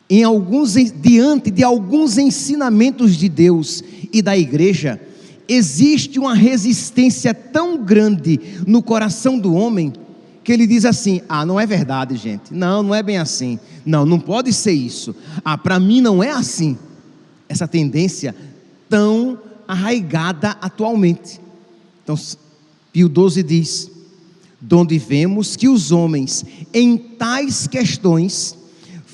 em 0.09 0.23
alguns 0.23 0.75
diante 0.75 1.51
de 1.51 1.63
alguns 1.63 2.17
ensinamentos 2.17 3.17
de 3.17 3.29
Deus 3.29 3.83
e 4.13 4.23
da 4.23 4.37
igreja, 4.37 5.01
existe 5.49 6.19
uma 6.19 6.35
resistência 6.35 7.35
tão 7.35 7.85
grande 7.85 8.41
no 8.67 8.83
coração 8.83 9.39
do 9.39 9.55
homem 9.55 9.93
que 10.43 10.53
ele 10.53 10.67
diz 10.67 10.85
assim: 10.85 11.21
"Ah, 11.29 11.45
não 11.45 11.61
é 11.61 11.67
verdade, 11.67 12.17
gente. 12.17 12.55
Não, 12.55 12.83
não 12.83 12.95
é 12.95 13.03
bem 13.03 13.19
assim. 13.19 13.59
Não, 13.85 14.07
não 14.07 14.19
pode 14.19 14.53
ser 14.53 14.73
isso. 14.73 15.15
Ah, 15.45 15.59
para 15.59 15.79
mim 15.79 16.01
não 16.01 16.23
é 16.23 16.31
assim." 16.31 16.79
Essa 17.49 17.67
tendência 17.67 18.35
tão 18.89 19.39
arraigada 19.67 20.57
atualmente. 20.61 21.41
Então, 22.03 22.19
Pio 22.93 23.09
12 23.09 23.43
diz: 23.43 23.91
donde 24.61 24.99
vemos 24.99 25.55
que 25.55 25.69
os 25.69 25.93
homens, 25.93 26.45
em 26.75 26.97
tais 26.97 27.67
questões, 27.67 28.58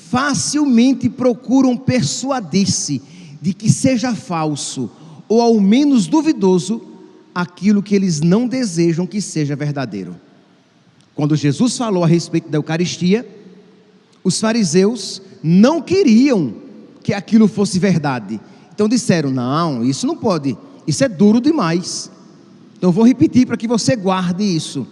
facilmente 0.09 1.09
procuram 1.09 1.75
persuadir-se 1.75 3.01
de 3.41 3.53
que 3.53 3.71
seja 3.71 4.13
falso, 4.13 4.89
ou 5.27 5.41
ao 5.41 5.59
menos 5.59 6.07
duvidoso, 6.07 6.81
aquilo 7.33 7.81
que 7.81 7.95
eles 7.95 8.21
não 8.21 8.47
desejam 8.47 9.07
que 9.07 9.19
seja 9.19 9.55
verdadeiro. 9.55 10.15
Quando 11.15 11.35
Jesus 11.35 11.77
falou 11.77 12.03
a 12.03 12.07
respeito 12.07 12.49
da 12.49 12.57
Eucaristia, 12.57 13.27
os 14.23 14.39
fariseus 14.39 15.21
não 15.41 15.81
queriam 15.81 16.53
que 17.03 17.13
aquilo 17.13 17.47
fosse 17.47 17.79
verdade. 17.79 18.39
Então 18.73 18.87
disseram: 18.87 19.31
não, 19.31 19.83
isso 19.83 20.05
não 20.05 20.15
pode, 20.15 20.55
isso 20.85 21.03
é 21.03 21.09
duro 21.09 21.41
demais. 21.41 22.11
Então 22.77 22.91
vou 22.91 23.05
repetir 23.05 23.47
para 23.47 23.57
que 23.57 23.67
você 23.67 23.95
guarde 23.95 24.43
isso. 24.43 24.85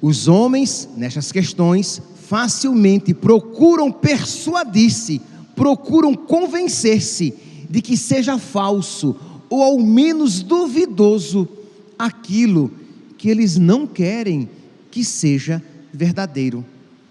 Os 0.00 0.28
homens, 0.28 0.88
nestas 0.96 1.32
questões, 1.32 2.00
facilmente 2.28 3.14
procuram 3.14 3.92
persuadir-se, 3.92 5.20
procuram 5.54 6.14
convencer-se 6.14 7.32
de 7.70 7.80
que 7.80 7.96
seja 7.96 8.36
falso 8.36 9.16
ou 9.48 9.62
ao 9.62 9.78
menos 9.78 10.42
duvidoso 10.42 11.48
aquilo 11.96 12.72
que 13.16 13.28
eles 13.28 13.56
não 13.56 13.86
querem 13.86 14.48
que 14.90 15.04
seja 15.04 15.62
verdadeiro. 15.92 16.64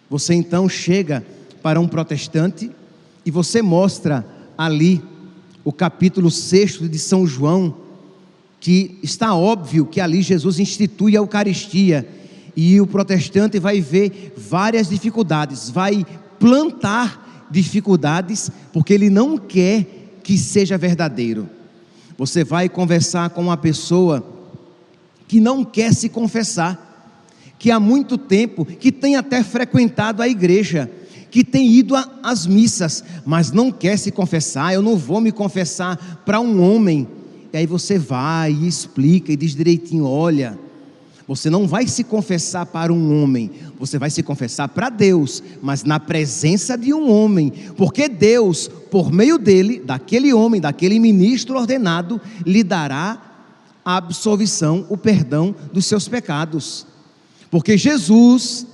Você 0.09 0.33
então 0.33 0.67
chega 0.67 1.25
para 1.63 1.79
um 1.79 1.87
protestante 1.87 2.69
e 3.25 3.31
você 3.31 3.61
mostra 3.61 4.25
ali 4.57 5.01
o 5.63 5.71
capítulo 5.71 6.29
6 6.29 6.89
de 6.89 6.99
São 6.99 7.25
João, 7.25 7.73
que 8.59 8.99
está 9.01 9.33
óbvio 9.33 9.85
que 9.85 10.01
ali 10.01 10.21
Jesus 10.21 10.59
institui 10.59 11.13
a 11.13 11.19
Eucaristia, 11.19 12.07
e 12.55 12.79
o 12.79 12.87
protestante 12.87 13.59
vai 13.59 13.81
ver 13.81 14.33
várias 14.37 14.89
dificuldades, 14.89 15.69
vai 15.69 16.05
plantar 16.39 17.47
dificuldades, 17.51 18.49
porque 18.71 18.93
ele 18.93 19.09
não 19.09 19.37
quer 19.37 19.85
que 20.23 20.37
seja 20.37 20.77
verdadeiro. 20.77 21.49
Você 22.17 22.43
vai 22.43 22.69
conversar 22.69 23.29
com 23.31 23.41
uma 23.41 23.57
pessoa 23.57 24.25
que 25.27 25.39
não 25.39 25.65
quer 25.65 25.93
se 25.93 26.07
confessar, 26.07 26.81
que 27.59 27.71
há 27.71 27.79
muito 27.79 28.17
tempo, 28.17 28.65
que 28.65 28.91
tem 28.91 29.15
até 29.15 29.43
frequentado 29.43 30.21
a 30.21 30.27
igreja, 30.27 30.89
que 31.29 31.43
tem 31.43 31.69
ido 31.69 31.95
às 32.23 32.47
missas, 32.47 33.03
mas 33.25 33.51
não 33.51 33.71
quer 33.71 33.97
se 33.97 34.11
confessar. 34.11 34.73
Eu 34.73 34.81
não 34.81 34.95
vou 34.95 35.19
me 35.19 35.31
confessar 35.31 36.21
para 36.25 36.39
um 36.39 36.61
homem. 36.61 37.07
E 37.51 37.57
aí 37.57 37.65
você 37.65 37.99
vai 37.99 38.51
e 38.53 38.67
explica 38.67 39.33
e 39.33 39.35
diz 39.35 39.53
direitinho: 39.53 40.05
olha, 40.05 40.57
você 41.27 41.49
não 41.49 41.67
vai 41.67 41.87
se 41.87 42.03
confessar 42.03 42.67
para 42.67 42.93
um 42.93 43.21
homem, 43.21 43.51
você 43.79 43.97
vai 43.97 44.09
se 44.09 44.21
confessar 44.21 44.67
para 44.69 44.89
Deus, 44.89 45.41
mas 45.61 45.83
na 45.83 45.99
presença 45.99 46.77
de 46.77 46.93
um 46.93 47.09
homem, 47.09 47.51
porque 47.75 48.07
Deus, 48.07 48.67
por 48.91 49.11
meio 49.11 49.37
dele, 49.37 49.79
daquele 49.79 50.31
homem, 50.33 50.61
daquele 50.61 50.99
ministro 50.99 51.57
ordenado, 51.57 52.21
lhe 52.45 52.63
dará 52.63 53.21
a 53.83 53.97
absolvição, 53.97 54.85
o 54.89 54.97
perdão 54.97 55.55
dos 55.73 55.85
seus 55.85 56.07
pecados. 56.07 56.85
Porque 57.49 57.77
Jesus, 57.77 58.67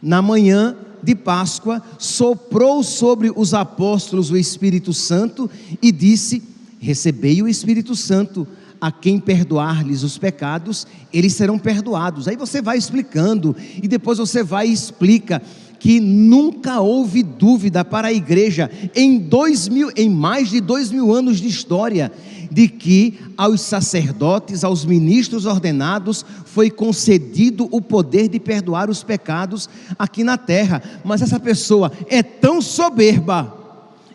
na 0.00 0.22
manhã 0.22 0.76
de 1.02 1.14
Páscoa, 1.14 1.82
soprou 1.98 2.82
sobre 2.82 3.32
os 3.34 3.52
apóstolos 3.52 4.30
o 4.30 4.36
Espírito 4.36 4.92
Santo 4.92 5.50
e 5.82 5.90
disse: 5.90 6.42
Recebei 6.78 7.42
o 7.42 7.48
Espírito 7.48 7.94
Santo 7.96 8.46
a 8.80 8.92
quem 8.92 9.18
perdoar-lhes 9.18 10.02
os 10.02 10.18
pecados, 10.18 10.86
eles 11.12 11.32
serão 11.32 11.58
perdoados. 11.58 12.28
Aí 12.28 12.36
você 12.36 12.60
vai 12.60 12.76
explicando 12.76 13.56
e 13.82 13.88
depois 13.88 14.18
você 14.18 14.42
vai 14.42 14.68
e 14.68 14.72
explica 14.72 15.40
que 15.84 16.00
nunca 16.00 16.80
houve 16.80 17.22
dúvida 17.22 17.84
para 17.84 18.08
a 18.08 18.12
igreja 18.12 18.70
em 18.94 19.18
dois 19.18 19.68
mil, 19.68 19.90
em 19.94 20.08
mais 20.08 20.48
de 20.48 20.58
dois 20.58 20.90
mil 20.90 21.12
anos 21.12 21.38
de 21.38 21.46
história, 21.46 22.10
de 22.50 22.68
que 22.68 23.18
aos 23.36 23.60
sacerdotes, 23.60 24.64
aos 24.64 24.84
ministros 24.84 25.44
ordenados, 25.44 26.24
foi 26.46 26.70
concedido 26.70 27.68
o 27.70 27.82
poder 27.82 28.28
de 28.28 28.40
perdoar 28.40 28.88
os 28.88 29.02
pecados 29.02 29.68
aqui 29.98 30.24
na 30.24 30.38
terra. 30.38 30.82
Mas 31.04 31.20
essa 31.20 31.38
pessoa 31.38 31.92
é 32.08 32.22
tão 32.22 32.62
soberba, 32.62 33.54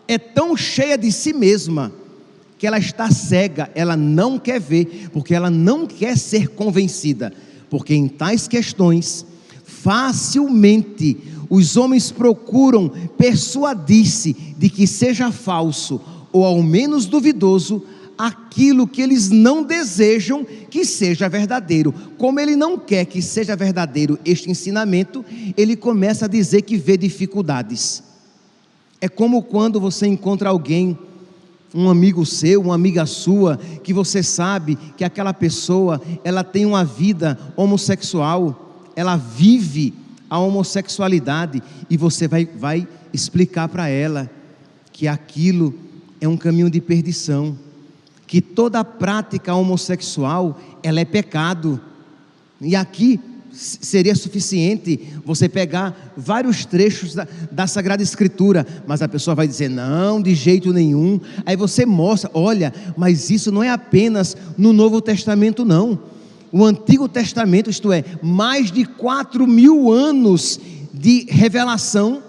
é 0.08 0.18
tão 0.18 0.56
cheia 0.56 0.98
de 0.98 1.12
si 1.12 1.32
mesma, 1.32 1.92
que 2.60 2.66
ela 2.66 2.78
está 2.78 3.10
cega, 3.10 3.70
ela 3.74 3.96
não 3.96 4.38
quer 4.38 4.60
ver, 4.60 5.08
porque 5.14 5.34
ela 5.34 5.48
não 5.48 5.86
quer 5.86 6.18
ser 6.18 6.48
convencida, 6.48 7.32
porque 7.70 7.94
em 7.94 8.06
tais 8.06 8.46
questões, 8.46 9.24
facilmente 9.64 11.16
os 11.48 11.78
homens 11.78 12.12
procuram 12.12 12.90
persuadir-se 13.16 14.34
de 14.58 14.68
que 14.68 14.86
seja 14.86 15.32
falso 15.32 16.02
ou 16.30 16.44
ao 16.44 16.62
menos 16.62 17.06
duvidoso 17.06 17.82
aquilo 18.18 18.86
que 18.86 19.00
eles 19.00 19.30
não 19.30 19.62
desejam 19.62 20.44
que 20.44 20.84
seja 20.84 21.30
verdadeiro. 21.30 21.94
Como 22.18 22.38
ele 22.38 22.56
não 22.56 22.78
quer 22.78 23.06
que 23.06 23.22
seja 23.22 23.56
verdadeiro 23.56 24.18
este 24.22 24.50
ensinamento, 24.50 25.24
ele 25.56 25.76
começa 25.76 26.26
a 26.26 26.28
dizer 26.28 26.60
que 26.60 26.76
vê 26.76 26.98
dificuldades. 26.98 28.02
É 29.00 29.08
como 29.08 29.42
quando 29.42 29.80
você 29.80 30.06
encontra 30.06 30.50
alguém 30.50 30.98
um 31.74 31.88
amigo 31.88 32.26
seu, 32.26 32.60
uma 32.60 32.74
amiga 32.74 33.06
sua, 33.06 33.56
que 33.82 33.92
você 33.92 34.22
sabe 34.22 34.76
que 34.96 35.04
aquela 35.04 35.32
pessoa, 35.32 36.00
ela 36.24 36.42
tem 36.42 36.66
uma 36.66 36.84
vida 36.84 37.38
homossexual, 37.56 38.90
ela 38.96 39.16
vive 39.16 39.94
a 40.28 40.38
homossexualidade 40.38 41.62
e 41.88 41.96
você 41.96 42.26
vai, 42.26 42.44
vai 42.44 42.86
explicar 43.12 43.68
para 43.68 43.88
ela 43.88 44.30
que 44.92 45.08
aquilo 45.08 45.74
é 46.20 46.28
um 46.28 46.36
caminho 46.36 46.70
de 46.70 46.80
perdição, 46.80 47.56
que 48.26 48.40
toda 48.40 48.84
prática 48.84 49.54
homossexual, 49.54 50.58
ela 50.82 51.00
é 51.00 51.04
pecado. 51.04 51.80
E 52.60 52.76
aqui 52.76 53.18
seria 53.52 54.14
suficiente 54.14 55.08
você 55.24 55.48
pegar 55.48 56.12
vários 56.16 56.64
trechos 56.64 57.14
da, 57.14 57.26
da, 57.50 57.66
Sagrada 57.66 58.02
Escritura, 58.02 58.66
mas 58.86 59.02
a 59.02 59.08
pessoa 59.08 59.34
vai 59.34 59.46
dizer, 59.46 59.68
não, 59.68 60.20
de 60.20 60.34
jeito 60.34 60.72
nenhum. 60.72 61.20
Aí 61.44 61.56
você 61.56 61.84
mostra, 61.84 62.30
olha, 62.32 62.72
mas 62.96 63.30
isso 63.30 63.50
não 63.50 63.62
é 63.62 63.70
apenas 63.70 64.36
no 64.56 64.72
Novo 64.72 65.00
Testamento, 65.00 65.64
não. 65.64 65.98
O 66.52 66.64
Antigo 66.64 67.08
Testamento, 67.08 67.70
isto 67.70 67.92
é, 67.92 68.04
mais 68.22 68.72
de 68.72 68.84
quatro 68.84 69.46
mil 69.46 69.92
anos 69.92 70.58
de 70.92 71.26
revelação, 71.28 72.22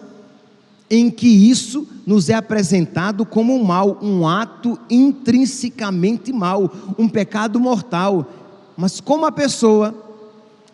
em 0.89 1.09
que 1.09 1.27
isso 1.27 1.87
nos 2.05 2.29
é 2.29 2.33
apresentado 2.33 3.25
como 3.25 3.55
um 3.55 3.63
mal, 3.63 3.97
um 4.01 4.27
ato 4.27 4.77
intrinsecamente 4.89 6.33
mal, 6.33 6.71
um 6.97 7.07
pecado 7.07 7.59
mortal. 7.59 8.29
Mas 8.75 8.99
como 8.99 9.25
a 9.25 9.31
pessoa 9.31 10.10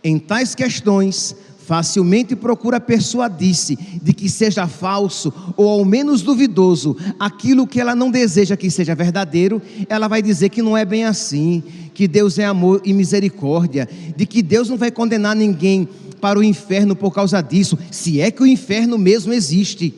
em 0.07 0.17
tais 0.17 0.55
questões, 0.55 1.35
facilmente 1.57 2.33
procura 2.33 2.79
persuadir-se 2.79 3.75
de 4.01 4.13
que 4.13 4.29
seja 4.29 4.67
falso 4.67 5.33
ou 5.57 5.67
ao 5.67 5.83
menos 5.83 6.21
duvidoso 6.21 6.95
aquilo 7.19 7.67
que 7.67 7.81
ela 7.81 7.93
não 7.93 8.09
deseja 8.09 8.55
que 8.55 8.71
seja 8.71 8.95
verdadeiro, 8.95 9.61
ela 9.89 10.07
vai 10.07 10.21
dizer 10.21 10.47
que 10.47 10.61
não 10.61 10.77
é 10.77 10.85
bem 10.85 11.03
assim, 11.03 11.61
que 11.93 12.07
Deus 12.07 12.39
é 12.39 12.45
amor 12.45 12.81
e 12.85 12.93
misericórdia, 12.93 13.87
de 14.15 14.25
que 14.25 14.41
Deus 14.41 14.69
não 14.69 14.77
vai 14.77 14.91
condenar 14.91 15.35
ninguém 15.35 15.89
para 16.21 16.39
o 16.39 16.43
inferno 16.43 16.95
por 16.95 17.13
causa 17.13 17.41
disso, 17.41 17.77
se 17.91 18.21
é 18.21 18.31
que 18.31 18.41
o 18.41 18.47
inferno 18.47 18.97
mesmo 18.97 19.33
existe. 19.33 19.93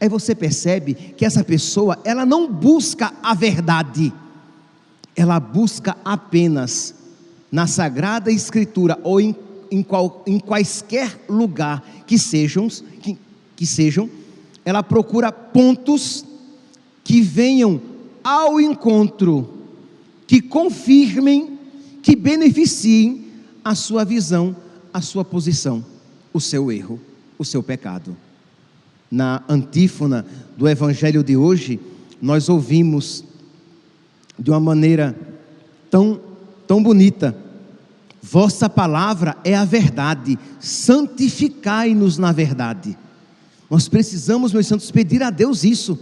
Aí 0.00 0.08
você 0.08 0.34
percebe 0.34 0.94
que 1.16 1.24
essa 1.24 1.44
pessoa, 1.44 1.96
ela 2.04 2.26
não 2.26 2.52
busca 2.52 3.12
a 3.22 3.34
verdade, 3.34 4.12
ela 5.14 5.38
busca 5.38 5.96
apenas 6.04 7.01
na 7.52 7.66
Sagrada 7.66 8.32
Escritura 8.32 8.98
ou 9.04 9.20
em, 9.20 9.36
em, 9.70 9.82
qual, 9.82 10.22
em 10.26 10.40
quaisquer 10.40 11.20
lugar 11.28 11.86
que 12.06 12.18
sejam, 12.18 12.66
que, 12.68 13.18
que 13.54 13.66
sejam, 13.66 14.08
ela 14.64 14.82
procura 14.82 15.30
pontos 15.30 16.24
que 17.04 17.20
venham 17.20 17.80
ao 18.24 18.58
encontro, 18.58 19.52
que 20.26 20.40
confirmem, 20.40 21.58
que 22.02 22.16
beneficiem 22.16 23.26
a 23.62 23.74
sua 23.74 24.04
visão, 24.04 24.56
a 24.92 25.02
sua 25.02 25.24
posição, 25.24 25.84
o 26.32 26.40
seu 26.40 26.72
erro, 26.72 26.98
o 27.38 27.44
seu 27.44 27.62
pecado. 27.62 28.16
Na 29.10 29.42
antífona 29.46 30.24
do 30.56 30.66
Evangelho 30.66 31.22
de 31.22 31.36
hoje, 31.36 31.78
nós 32.20 32.48
ouvimos 32.48 33.24
de 34.38 34.50
uma 34.50 34.60
maneira 34.60 35.14
tão, 35.90 36.18
tão 36.72 36.82
bonita 36.82 37.36
Vossa 38.22 38.70
palavra 38.70 39.36
é 39.44 39.54
a 39.54 39.64
verdade, 39.64 40.38
santificai-nos 40.60 42.16
na 42.16 42.30
verdade. 42.32 42.96
Nós 43.68 43.88
precisamos, 43.88 44.52
meus 44.52 44.68
santos, 44.68 44.90
pedir 44.90 45.22
a 45.24 45.28
Deus 45.28 45.64
isso. 45.64 45.98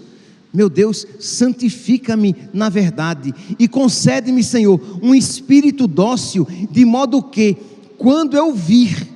Meu 0.53 0.69
Deus, 0.69 1.07
santifica-me 1.19 2.37
na 2.53 2.69
verdade 2.69 3.35
e 3.59 3.67
concede-me, 3.67 4.45
Senhor, 4.45 4.79
um 5.03 5.15
espírito 5.15 5.89
dócil, 5.89 6.47
de 6.71 6.85
modo 6.85 7.23
que, 7.23 7.57
quando 7.97 8.37
eu 8.37 8.55
vir 8.55 9.09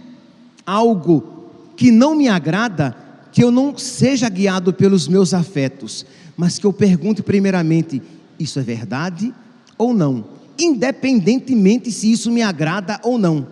algo 0.66 1.50
que 1.76 1.92
não 1.92 2.16
me 2.16 2.26
agrada, 2.26 2.96
que 3.30 3.44
eu 3.44 3.50
não 3.50 3.76
seja 3.76 4.28
guiado 4.30 4.72
pelos 4.72 5.06
meus 5.06 5.34
afetos, 5.34 6.06
mas 6.36 6.58
que 6.58 6.64
eu 6.64 6.72
pergunte 6.72 7.22
primeiramente: 7.22 8.02
isso 8.40 8.58
é 8.58 8.62
verdade 8.62 9.32
ou 9.76 9.92
não? 9.92 10.34
Independentemente 10.64 11.90
se 11.92 12.10
isso 12.10 12.30
me 12.30 12.42
agrada 12.42 13.00
ou 13.02 13.18
não, 13.18 13.46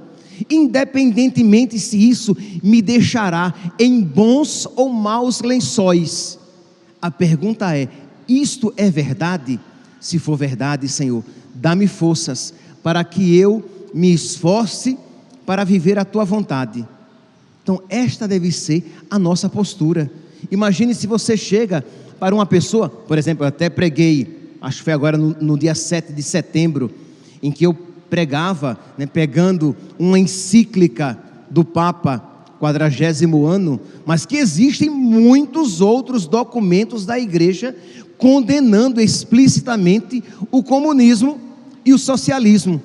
independentemente 0.50 1.78
se 1.78 2.08
isso 2.08 2.36
me 2.62 2.80
deixará 2.80 3.54
em 3.78 4.00
bons 4.00 4.66
ou 4.76 4.88
maus 4.88 5.40
lençóis. 5.40 6.38
A 7.00 7.10
pergunta 7.10 7.76
é: 7.76 7.88
isto 8.28 8.72
é 8.76 8.90
verdade? 8.90 9.58
Se 10.00 10.18
for 10.18 10.36
verdade, 10.36 10.88
Senhor, 10.88 11.22
dá-me 11.54 11.86
forças 11.86 12.52
para 12.82 13.04
que 13.04 13.36
eu 13.36 13.64
me 13.94 14.12
esforce 14.12 14.98
para 15.46 15.64
viver 15.64 15.98
a 15.98 16.04
tua 16.04 16.24
vontade. 16.24 16.86
Então, 17.62 17.80
esta 17.88 18.26
deve 18.26 18.50
ser 18.50 19.04
a 19.08 19.18
nossa 19.18 19.48
postura. 19.48 20.10
Imagine 20.50 20.94
se 20.94 21.06
você 21.06 21.36
chega 21.36 21.84
para 22.18 22.34
uma 22.34 22.46
pessoa, 22.46 22.88
por 22.88 23.16
exemplo, 23.16 23.44
eu 23.44 23.48
até 23.48 23.70
preguei, 23.70 24.41
acho 24.62 24.78
que 24.78 24.84
foi 24.84 24.92
agora 24.92 25.18
no, 25.18 25.36
no 25.40 25.58
dia 25.58 25.74
7 25.74 26.12
de 26.12 26.22
setembro, 26.22 26.90
em 27.42 27.50
que 27.50 27.66
eu 27.66 27.74
pregava, 28.08 28.78
né, 28.96 29.06
pegando 29.06 29.76
uma 29.98 30.18
encíclica 30.18 31.18
do 31.50 31.64
Papa, 31.64 32.22
quadragésimo 32.60 33.44
ano, 33.44 33.80
mas 34.06 34.24
que 34.24 34.36
existem 34.36 34.88
muitos 34.88 35.80
outros 35.80 36.28
documentos 36.28 37.04
da 37.04 37.18
igreja 37.18 37.74
condenando 38.16 39.00
explicitamente 39.00 40.22
o 40.48 40.62
comunismo 40.62 41.40
e 41.84 41.92
o 41.92 41.98
socialismo. 41.98 42.80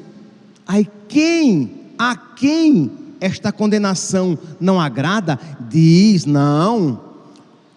Aí 0.67 0.87
quem, 1.07 1.69
a 1.95 2.15
quem 2.15 2.89
esta 3.21 3.51
condenação 3.51 4.37
não 4.59 4.81
agrada, 4.81 5.39
diz: 5.69 6.25
não, 6.25 6.99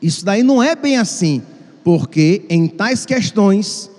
isso 0.00 0.24
daí 0.24 0.42
não 0.42 0.62
é 0.62 0.74
bem 0.74 0.96
assim, 0.96 1.42
porque 1.84 2.44
em 2.48 2.66
tais 2.66 3.06
questões, 3.06 3.90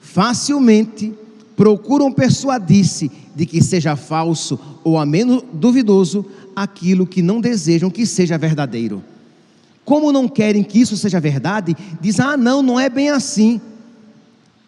facilmente 0.00 1.12
procuram 1.56 2.12
persuadir-se 2.12 3.10
de 3.34 3.44
que 3.44 3.62
seja 3.62 3.96
falso 3.96 4.58
ou 4.84 4.98
a 4.98 5.04
menos 5.04 5.42
duvidoso 5.52 6.24
aquilo 6.54 7.06
que 7.06 7.20
não 7.20 7.40
desejam 7.40 7.90
que 7.90 8.06
seja 8.06 8.38
verdadeiro. 8.38 9.02
Como 9.84 10.10
não 10.10 10.28
querem 10.28 10.64
que 10.64 10.80
isso 10.80 10.96
seja 10.96 11.20
verdade, 11.20 11.76
diz: 12.00 12.18
ah, 12.18 12.36
não, 12.36 12.62
não 12.62 12.80
é 12.80 12.88
bem 12.88 13.10
assim. 13.10 13.60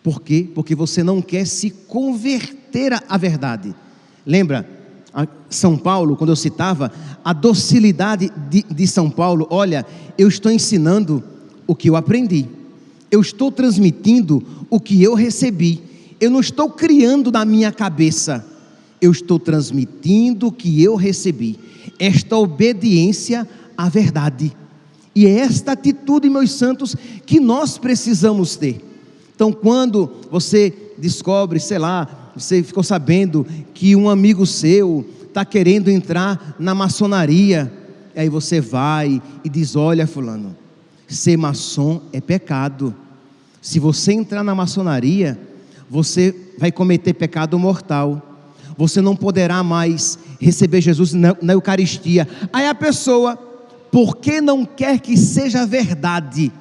Por 0.03 0.23
quê? 0.23 0.49
Porque 0.55 0.75
você 0.75 1.03
não 1.03 1.21
quer 1.21 1.47
se 1.47 1.71
converter 1.71 2.92
à 3.09 3.16
verdade. 3.16 3.75
Lembra, 4.25 4.68
São 5.51 5.77
Paulo, 5.77 6.16
quando 6.16 6.31
eu 6.31 6.37
citava, 6.37 6.92
a 7.25 7.33
docilidade 7.33 8.31
de, 8.49 8.62
de 8.62 8.87
São 8.87 9.11
Paulo, 9.11 9.47
olha, 9.51 9.85
eu 10.16 10.29
estou 10.29 10.53
ensinando 10.53 11.25
o 11.69 11.77
que 11.77 11.89
eu 11.89 11.95
aprendi, 11.95 12.47
eu 13.11 13.21
estou 13.21 13.53
transmitindo 13.53 14.43
o 14.71 14.81
que 14.81 15.03
eu 15.03 15.15
recebi, 15.15 15.83
eu 16.19 16.31
não 16.31 16.41
estou 16.41 16.71
criando 16.71 17.31
na 17.31 17.45
minha 17.45 17.71
cabeça, 17.71 18.45
eu 19.01 19.13
estou 19.13 19.39
transmitindo 19.39 20.49
o 20.49 20.53
que 20.53 20.83
eu 20.83 20.97
recebi, 20.97 21.59
esta 21.99 22.37
obediência 22.37 23.47
à 23.77 23.89
verdade. 23.89 24.57
E 25.15 25.27
é 25.27 25.41
esta 25.41 25.73
atitude, 25.73 26.31
meus 26.31 26.53
santos, 26.53 26.97
que 27.27 27.39
nós 27.39 27.77
precisamos 27.77 28.57
ter. 28.57 28.81
Então, 29.35 29.53
quando 29.53 30.11
você 30.31 30.73
descobre, 30.97 31.61
sei 31.61 31.79
lá, 31.79 32.33
você 32.35 32.63
ficou 32.63 32.83
sabendo 32.83 33.47
que 33.75 33.95
um 33.95 34.09
amigo 34.09 34.47
seu 34.47 35.05
está 35.27 35.45
querendo 35.45 35.89
entrar 35.89 36.57
na 36.59 36.75
maçonaria, 36.75 37.73
aí 38.17 38.29
você 38.29 38.61
vai 38.61 39.23
e 39.45 39.49
diz: 39.49 39.77
Olha, 39.77 40.07
Fulano, 40.07 40.57
ser 41.09 41.37
maçom 41.37 42.03
é 42.12 42.21
pecado. 42.21 42.94
Se 43.61 43.81
você 43.81 44.12
entrar 44.12 44.44
na 44.44 44.55
maçonaria, 44.55 45.38
você 45.90 46.35
vai 46.59 46.71
cometer 46.71 47.14
pecado 47.14 47.59
mortal. 47.59 48.23
Você 48.77 49.01
não 49.01 49.16
poderá 49.16 49.62
mais 49.62 50.18
receber 50.38 50.81
Jesus 50.81 51.12
na, 51.12 51.35
Eucaristia. 51.49 52.29
Aí 52.53 52.66
a 52.66 52.75
pessoa, 52.75 53.37
porque 53.90 54.40
não 54.40 54.64
quer 54.64 55.01
que 55.01 55.16
seja 55.16 55.66
verdade 55.66 56.53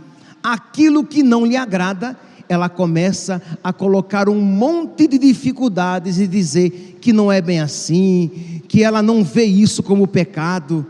aquilo 0.41 1.03
que 1.03 1.21
não 1.21 1.45
lhe 1.45 1.57
agrada, 1.57 2.17
ela 2.47 2.69
começa 2.69 3.41
a 3.61 3.73
colocar 3.73 4.29
um 4.29 4.39
monte 4.39 5.07
de 5.07 5.17
dificuldades 5.17 6.19
e 6.19 6.27
dizer 6.27 6.97
que 7.01 7.11
não 7.11 7.29
é 7.29 7.41
bem 7.41 7.59
assim, 7.59 8.61
que 8.67 8.81
ela 8.81 9.01
não 9.01 9.23
vê 9.23 9.43
isso 9.43 9.83
como 9.83 10.07
pecado, 10.07 10.85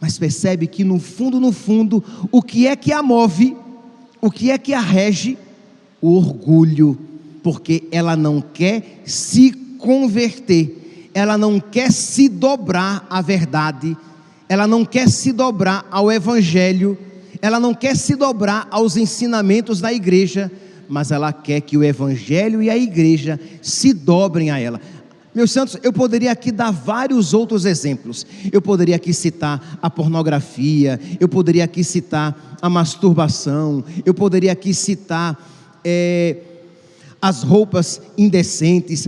mas 0.00 0.18
percebe 0.18 0.66
que 0.66 0.82
no 0.82 0.98
fundo, 0.98 1.38
no 1.38 1.52
fundo, 1.52 2.02
o 2.32 2.40
que 2.40 2.66
é 2.66 2.74
que 2.74 2.92
a 2.92 3.02
move, 3.02 3.56
o 4.20 4.30
que 4.30 4.50
é 4.50 4.56
que 4.56 4.72
a 4.72 4.80
rege? 4.80 5.36
O 6.00 6.16
orgulho, 6.16 6.98
porque 7.42 7.84
ela 7.92 8.16
não 8.16 8.40
quer 8.40 9.02
se 9.04 9.52
converter, 9.78 11.10
ela 11.12 11.36
não 11.36 11.60
quer 11.60 11.92
se 11.92 12.28
dobrar 12.28 13.06
à 13.10 13.20
verdade, 13.20 13.96
ela 14.48 14.66
não 14.66 14.84
quer 14.84 15.08
se 15.08 15.32
dobrar 15.32 15.86
ao 15.90 16.10
evangelho, 16.10 16.96
ela 17.42 17.60
não 17.60 17.74
quer 17.74 17.96
se 17.96 18.14
dobrar 18.14 18.66
aos 18.70 18.96
ensinamentos 18.96 19.80
da 19.80 19.92
igreja, 19.92 20.50
mas 20.90 21.12
ela 21.12 21.32
quer 21.32 21.60
que 21.60 21.76
o 21.76 21.84
Evangelho 21.84 22.60
e 22.60 22.68
a 22.68 22.76
igreja 22.76 23.38
se 23.62 23.92
dobrem 23.94 24.50
a 24.50 24.58
ela. 24.58 24.80
Meus 25.34 25.52
santos, 25.52 25.76
eu 25.82 25.92
poderia 25.92 26.32
aqui 26.32 26.50
dar 26.50 26.72
vários 26.72 27.32
outros 27.32 27.64
exemplos. 27.64 28.26
Eu 28.50 28.60
poderia 28.60 28.96
aqui 28.96 29.12
citar 29.14 29.78
a 29.80 29.88
pornografia, 29.88 30.98
eu 31.20 31.28
poderia 31.28 31.64
aqui 31.64 31.84
citar 31.84 32.58
a 32.60 32.68
masturbação, 32.68 33.84
eu 34.04 34.12
poderia 34.12 34.52
aqui 34.52 34.74
citar 34.74 35.38
é, 35.84 36.36
as 37.22 37.42
roupas 37.42 38.00
indecentes, 38.18 39.06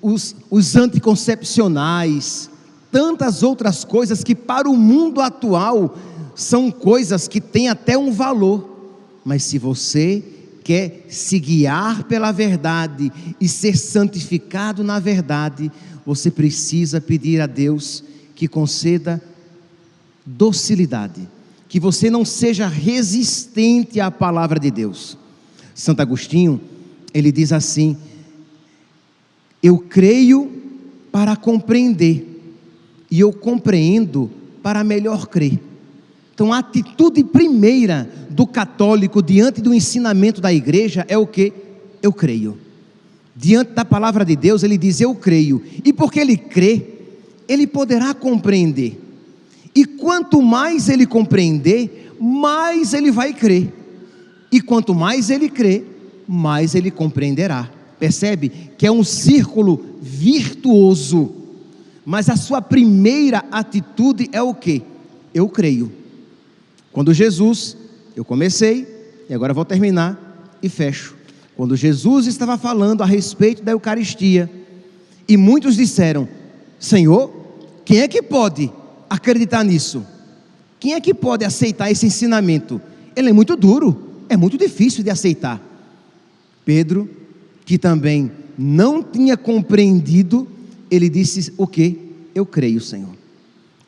os, 0.00 0.36
os 0.48 0.76
anticoncepcionais, 0.76 2.48
tantas 2.92 3.42
outras 3.42 3.82
coisas 3.82 4.22
que 4.22 4.34
para 4.34 4.68
o 4.68 4.76
mundo 4.76 5.20
atual 5.20 5.96
são 6.36 6.70
coisas 6.70 7.26
que 7.26 7.40
têm 7.40 7.68
até 7.68 7.98
um 7.98 8.12
valor. 8.12 8.70
Mas 9.24 9.42
se 9.42 9.58
você 9.58 10.22
quer 10.64 11.04
se 11.08 11.38
guiar 11.38 12.04
pela 12.04 12.32
verdade 12.32 13.12
e 13.38 13.46
ser 13.46 13.76
santificado 13.76 14.82
na 14.82 14.98
verdade, 14.98 15.70
você 16.06 16.30
precisa 16.30 17.00
pedir 17.00 17.40
a 17.40 17.46
Deus 17.46 18.02
que 18.34 18.48
conceda 18.48 19.22
docilidade, 20.24 21.28
que 21.68 21.78
você 21.78 22.08
não 22.10 22.24
seja 22.24 22.66
resistente 22.66 24.00
à 24.00 24.10
palavra 24.10 24.58
de 24.58 24.70
Deus. 24.70 25.18
Santo 25.74 26.00
Agostinho, 26.00 26.60
ele 27.12 27.30
diz 27.30 27.52
assim: 27.52 27.96
Eu 29.62 29.78
creio 29.78 30.50
para 31.12 31.36
compreender, 31.36 32.26
e 33.10 33.20
eu 33.20 33.32
compreendo 33.32 34.30
para 34.62 34.82
melhor 34.82 35.26
crer. 35.26 35.60
Então, 36.34 36.52
a 36.52 36.58
atitude 36.58 37.22
primeira 37.22 38.10
do 38.28 38.44
católico 38.44 39.22
diante 39.22 39.62
do 39.62 39.72
ensinamento 39.72 40.40
da 40.40 40.52
igreja 40.52 41.06
é 41.08 41.16
o 41.16 41.26
que? 41.26 41.52
Eu 42.02 42.12
creio. 42.12 42.58
Diante 43.36 43.70
da 43.70 43.84
palavra 43.84 44.24
de 44.24 44.34
Deus, 44.34 44.64
ele 44.64 44.76
diz: 44.76 45.00
Eu 45.00 45.14
creio. 45.14 45.62
E 45.84 45.92
porque 45.92 46.18
ele 46.18 46.36
crê, 46.36 46.86
ele 47.48 47.68
poderá 47.68 48.12
compreender. 48.12 49.00
E 49.74 49.84
quanto 49.84 50.42
mais 50.42 50.88
ele 50.88 51.06
compreender, 51.06 52.12
mais 52.20 52.94
ele 52.94 53.12
vai 53.12 53.32
crer. 53.32 53.72
E 54.50 54.60
quanto 54.60 54.92
mais 54.92 55.30
ele 55.30 55.48
crê, 55.48 55.84
mais 56.26 56.74
ele 56.74 56.90
compreenderá. 56.90 57.70
Percebe 57.98 58.50
que 58.76 58.86
é 58.86 58.90
um 58.90 59.04
círculo 59.04 59.98
virtuoso. 60.02 61.32
Mas 62.04 62.28
a 62.28 62.36
sua 62.36 62.60
primeira 62.60 63.44
atitude 63.52 64.28
é 64.32 64.42
o 64.42 64.52
que? 64.52 64.82
Eu 65.32 65.48
creio. 65.48 66.03
Quando 66.94 67.12
Jesus, 67.12 67.76
eu 68.14 68.24
comecei 68.24 68.86
e 69.28 69.34
agora 69.34 69.52
vou 69.52 69.64
terminar 69.64 70.56
e 70.62 70.68
fecho. 70.68 71.16
Quando 71.56 71.74
Jesus 71.74 72.28
estava 72.28 72.56
falando 72.56 73.02
a 73.02 73.06
respeito 73.06 73.64
da 73.64 73.72
Eucaristia, 73.72 74.48
e 75.28 75.36
muitos 75.36 75.74
disseram: 75.74 76.28
Senhor, 76.78 77.32
quem 77.84 78.00
é 78.00 78.06
que 78.06 78.22
pode 78.22 78.72
acreditar 79.10 79.64
nisso? 79.64 80.06
Quem 80.78 80.94
é 80.94 81.00
que 81.00 81.12
pode 81.12 81.44
aceitar 81.44 81.90
esse 81.90 82.06
ensinamento? 82.06 82.80
Ele 83.16 83.30
é 83.30 83.32
muito 83.32 83.56
duro, 83.56 84.24
é 84.28 84.36
muito 84.36 84.56
difícil 84.56 85.02
de 85.02 85.10
aceitar. 85.10 85.60
Pedro, 86.64 87.10
que 87.66 87.76
também 87.76 88.30
não 88.56 89.02
tinha 89.02 89.36
compreendido, 89.36 90.46
ele 90.88 91.08
disse: 91.08 91.52
O 91.56 91.66
que? 91.66 91.98
Eu 92.32 92.46
creio, 92.46 92.80
Senhor. 92.80 93.23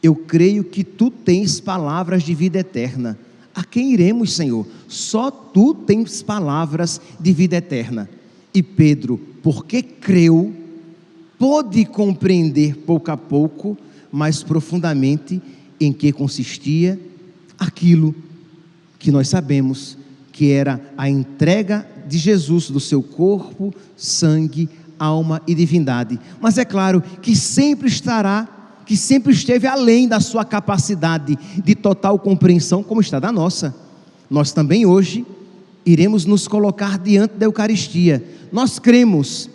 Eu 0.06 0.14
creio 0.14 0.62
que 0.62 0.84
tu 0.84 1.10
tens 1.10 1.58
palavras 1.58 2.22
de 2.22 2.32
vida 2.32 2.60
eterna. 2.60 3.18
A 3.52 3.64
quem 3.64 3.92
iremos, 3.92 4.34
Senhor? 4.34 4.64
Só 4.86 5.32
tu 5.32 5.74
tens 5.74 6.22
palavras 6.22 7.00
de 7.18 7.32
vida 7.32 7.56
eterna. 7.56 8.08
E 8.54 8.62
Pedro, 8.62 9.18
porque 9.42 9.82
creu, 9.82 10.54
pôde 11.36 11.84
compreender 11.84 12.76
pouco 12.76 13.10
a 13.10 13.16
pouco, 13.16 13.76
mais 14.12 14.44
profundamente, 14.44 15.42
em 15.80 15.92
que 15.92 16.12
consistia 16.12 17.00
aquilo 17.58 18.14
que 19.00 19.10
nós 19.10 19.26
sabemos 19.26 19.98
que 20.30 20.52
era 20.52 20.80
a 20.96 21.10
entrega 21.10 21.84
de 22.06 22.16
Jesus 22.16 22.70
do 22.70 22.78
seu 22.78 23.02
corpo, 23.02 23.74
sangue, 23.96 24.68
alma 25.00 25.42
e 25.48 25.54
divindade. 25.54 26.16
Mas 26.40 26.58
é 26.58 26.64
claro 26.64 27.02
que 27.20 27.34
sempre 27.34 27.88
estará 27.88 28.55
que 28.86 28.96
sempre 28.96 29.32
esteve 29.32 29.66
além 29.66 30.06
da 30.06 30.20
sua 30.20 30.44
capacidade 30.44 31.36
de 31.62 31.74
total 31.74 32.18
compreensão, 32.18 32.82
como 32.82 33.00
está 33.00 33.18
da 33.18 33.32
nossa. 33.32 33.74
Nós 34.30 34.52
também 34.52 34.86
hoje 34.86 35.26
iremos 35.84 36.24
nos 36.24 36.46
colocar 36.46 36.98
diante 36.98 37.34
da 37.34 37.46
Eucaristia. 37.46 38.24
Nós 38.52 38.78
cremos, 38.78 39.50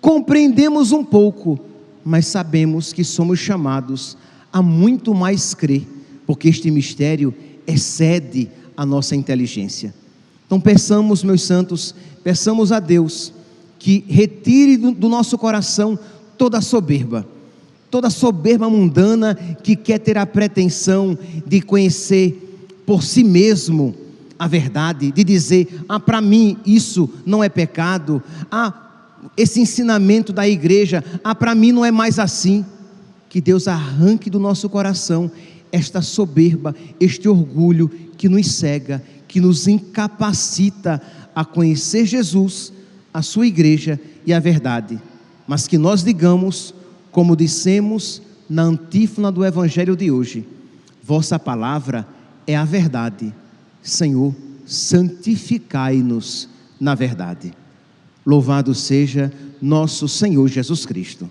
compreendemos 0.00 0.92
um 0.92 1.04
pouco, 1.04 1.58
mas 2.04 2.26
sabemos 2.26 2.92
que 2.92 3.02
somos 3.04 3.40
chamados 3.40 4.16
a 4.52 4.62
muito 4.62 5.14
mais 5.14 5.52
crer, 5.52 5.86
porque 6.26 6.48
este 6.48 6.70
mistério 6.70 7.34
excede 7.66 8.48
a 8.76 8.86
nossa 8.86 9.14
inteligência. 9.14 9.92
Então, 10.46 10.60
peçamos, 10.60 11.22
meus 11.22 11.42
santos, 11.42 11.94
peçamos 12.24 12.72
a 12.72 12.80
Deus 12.80 13.32
que 13.78 14.04
retire 14.08 14.76
do 14.76 15.08
nosso 15.08 15.38
coração 15.38 15.98
toda 16.36 16.58
a 16.58 16.60
soberba, 16.62 17.26
toda 17.90 18.08
soberba 18.08 18.70
mundana 18.70 19.34
que 19.34 19.74
quer 19.74 19.98
ter 19.98 20.16
a 20.16 20.24
pretensão 20.24 21.18
de 21.46 21.60
conhecer 21.60 22.82
por 22.86 23.02
si 23.02 23.24
mesmo 23.24 23.94
a 24.38 24.46
verdade, 24.46 25.12
de 25.12 25.24
dizer: 25.24 25.82
ah, 25.88 26.00
para 26.00 26.20
mim 26.20 26.56
isso 26.64 27.10
não 27.26 27.42
é 27.42 27.48
pecado, 27.48 28.22
ah, 28.50 28.72
esse 29.36 29.60
ensinamento 29.60 30.32
da 30.32 30.48
igreja, 30.48 31.04
ah, 31.22 31.34
para 31.34 31.54
mim 31.54 31.72
não 31.72 31.84
é 31.84 31.90
mais 31.90 32.18
assim. 32.18 32.64
Que 33.28 33.40
Deus 33.40 33.68
arranque 33.68 34.28
do 34.28 34.40
nosso 34.40 34.68
coração 34.68 35.30
esta 35.70 36.02
soberba, 36.02 36.74
este 36.98 37.28
orgulho 37.28 37.88
que 38.18 38.28
nos 38.28 38.50
cega, 38.50 39.02
que 39.28 39.40
nos 39.40 39.68
incapacita 39.68 41.00
a 41.32 41.44
conhecer 41.44 42.06
Jesus, 42.06 42.72
a 43.14 43.22
sua 43.22 43.46
igreja 43.46 44.00
e 44.26 44.32
a 44.32 44.40
verdade. 44.40 44.98
Mas 45.46 45.68
que 45.68 45.78
nós 45.78 46.02
digamos, 46.02 46.74
como 47.10 47.36
dissemos 47.36 48.22
na 48.48 48.62
antífona 48.62 49.30
do 49.30 49.44
evangelho 49.44 49.96
de 49.96 50.10
hoje: 50.10 50.46
Vossa 51.02 51.38
palavra 51.38 52.06
é 52.46 52.56
a 52.56 52.64
verdade. 52.64 53.32
Senhor, 53.82 54.34
santificai-nos 54.66 56.48
na 56.78 56.94
verdade. 56.94 57.52
Louvado 58.24 58.74
seja 58.74 59.32
nosso 59.60 60.08
Senhor 60.08 60.46
Jesus 60.48 60.86
Cristo. 60.86 61.28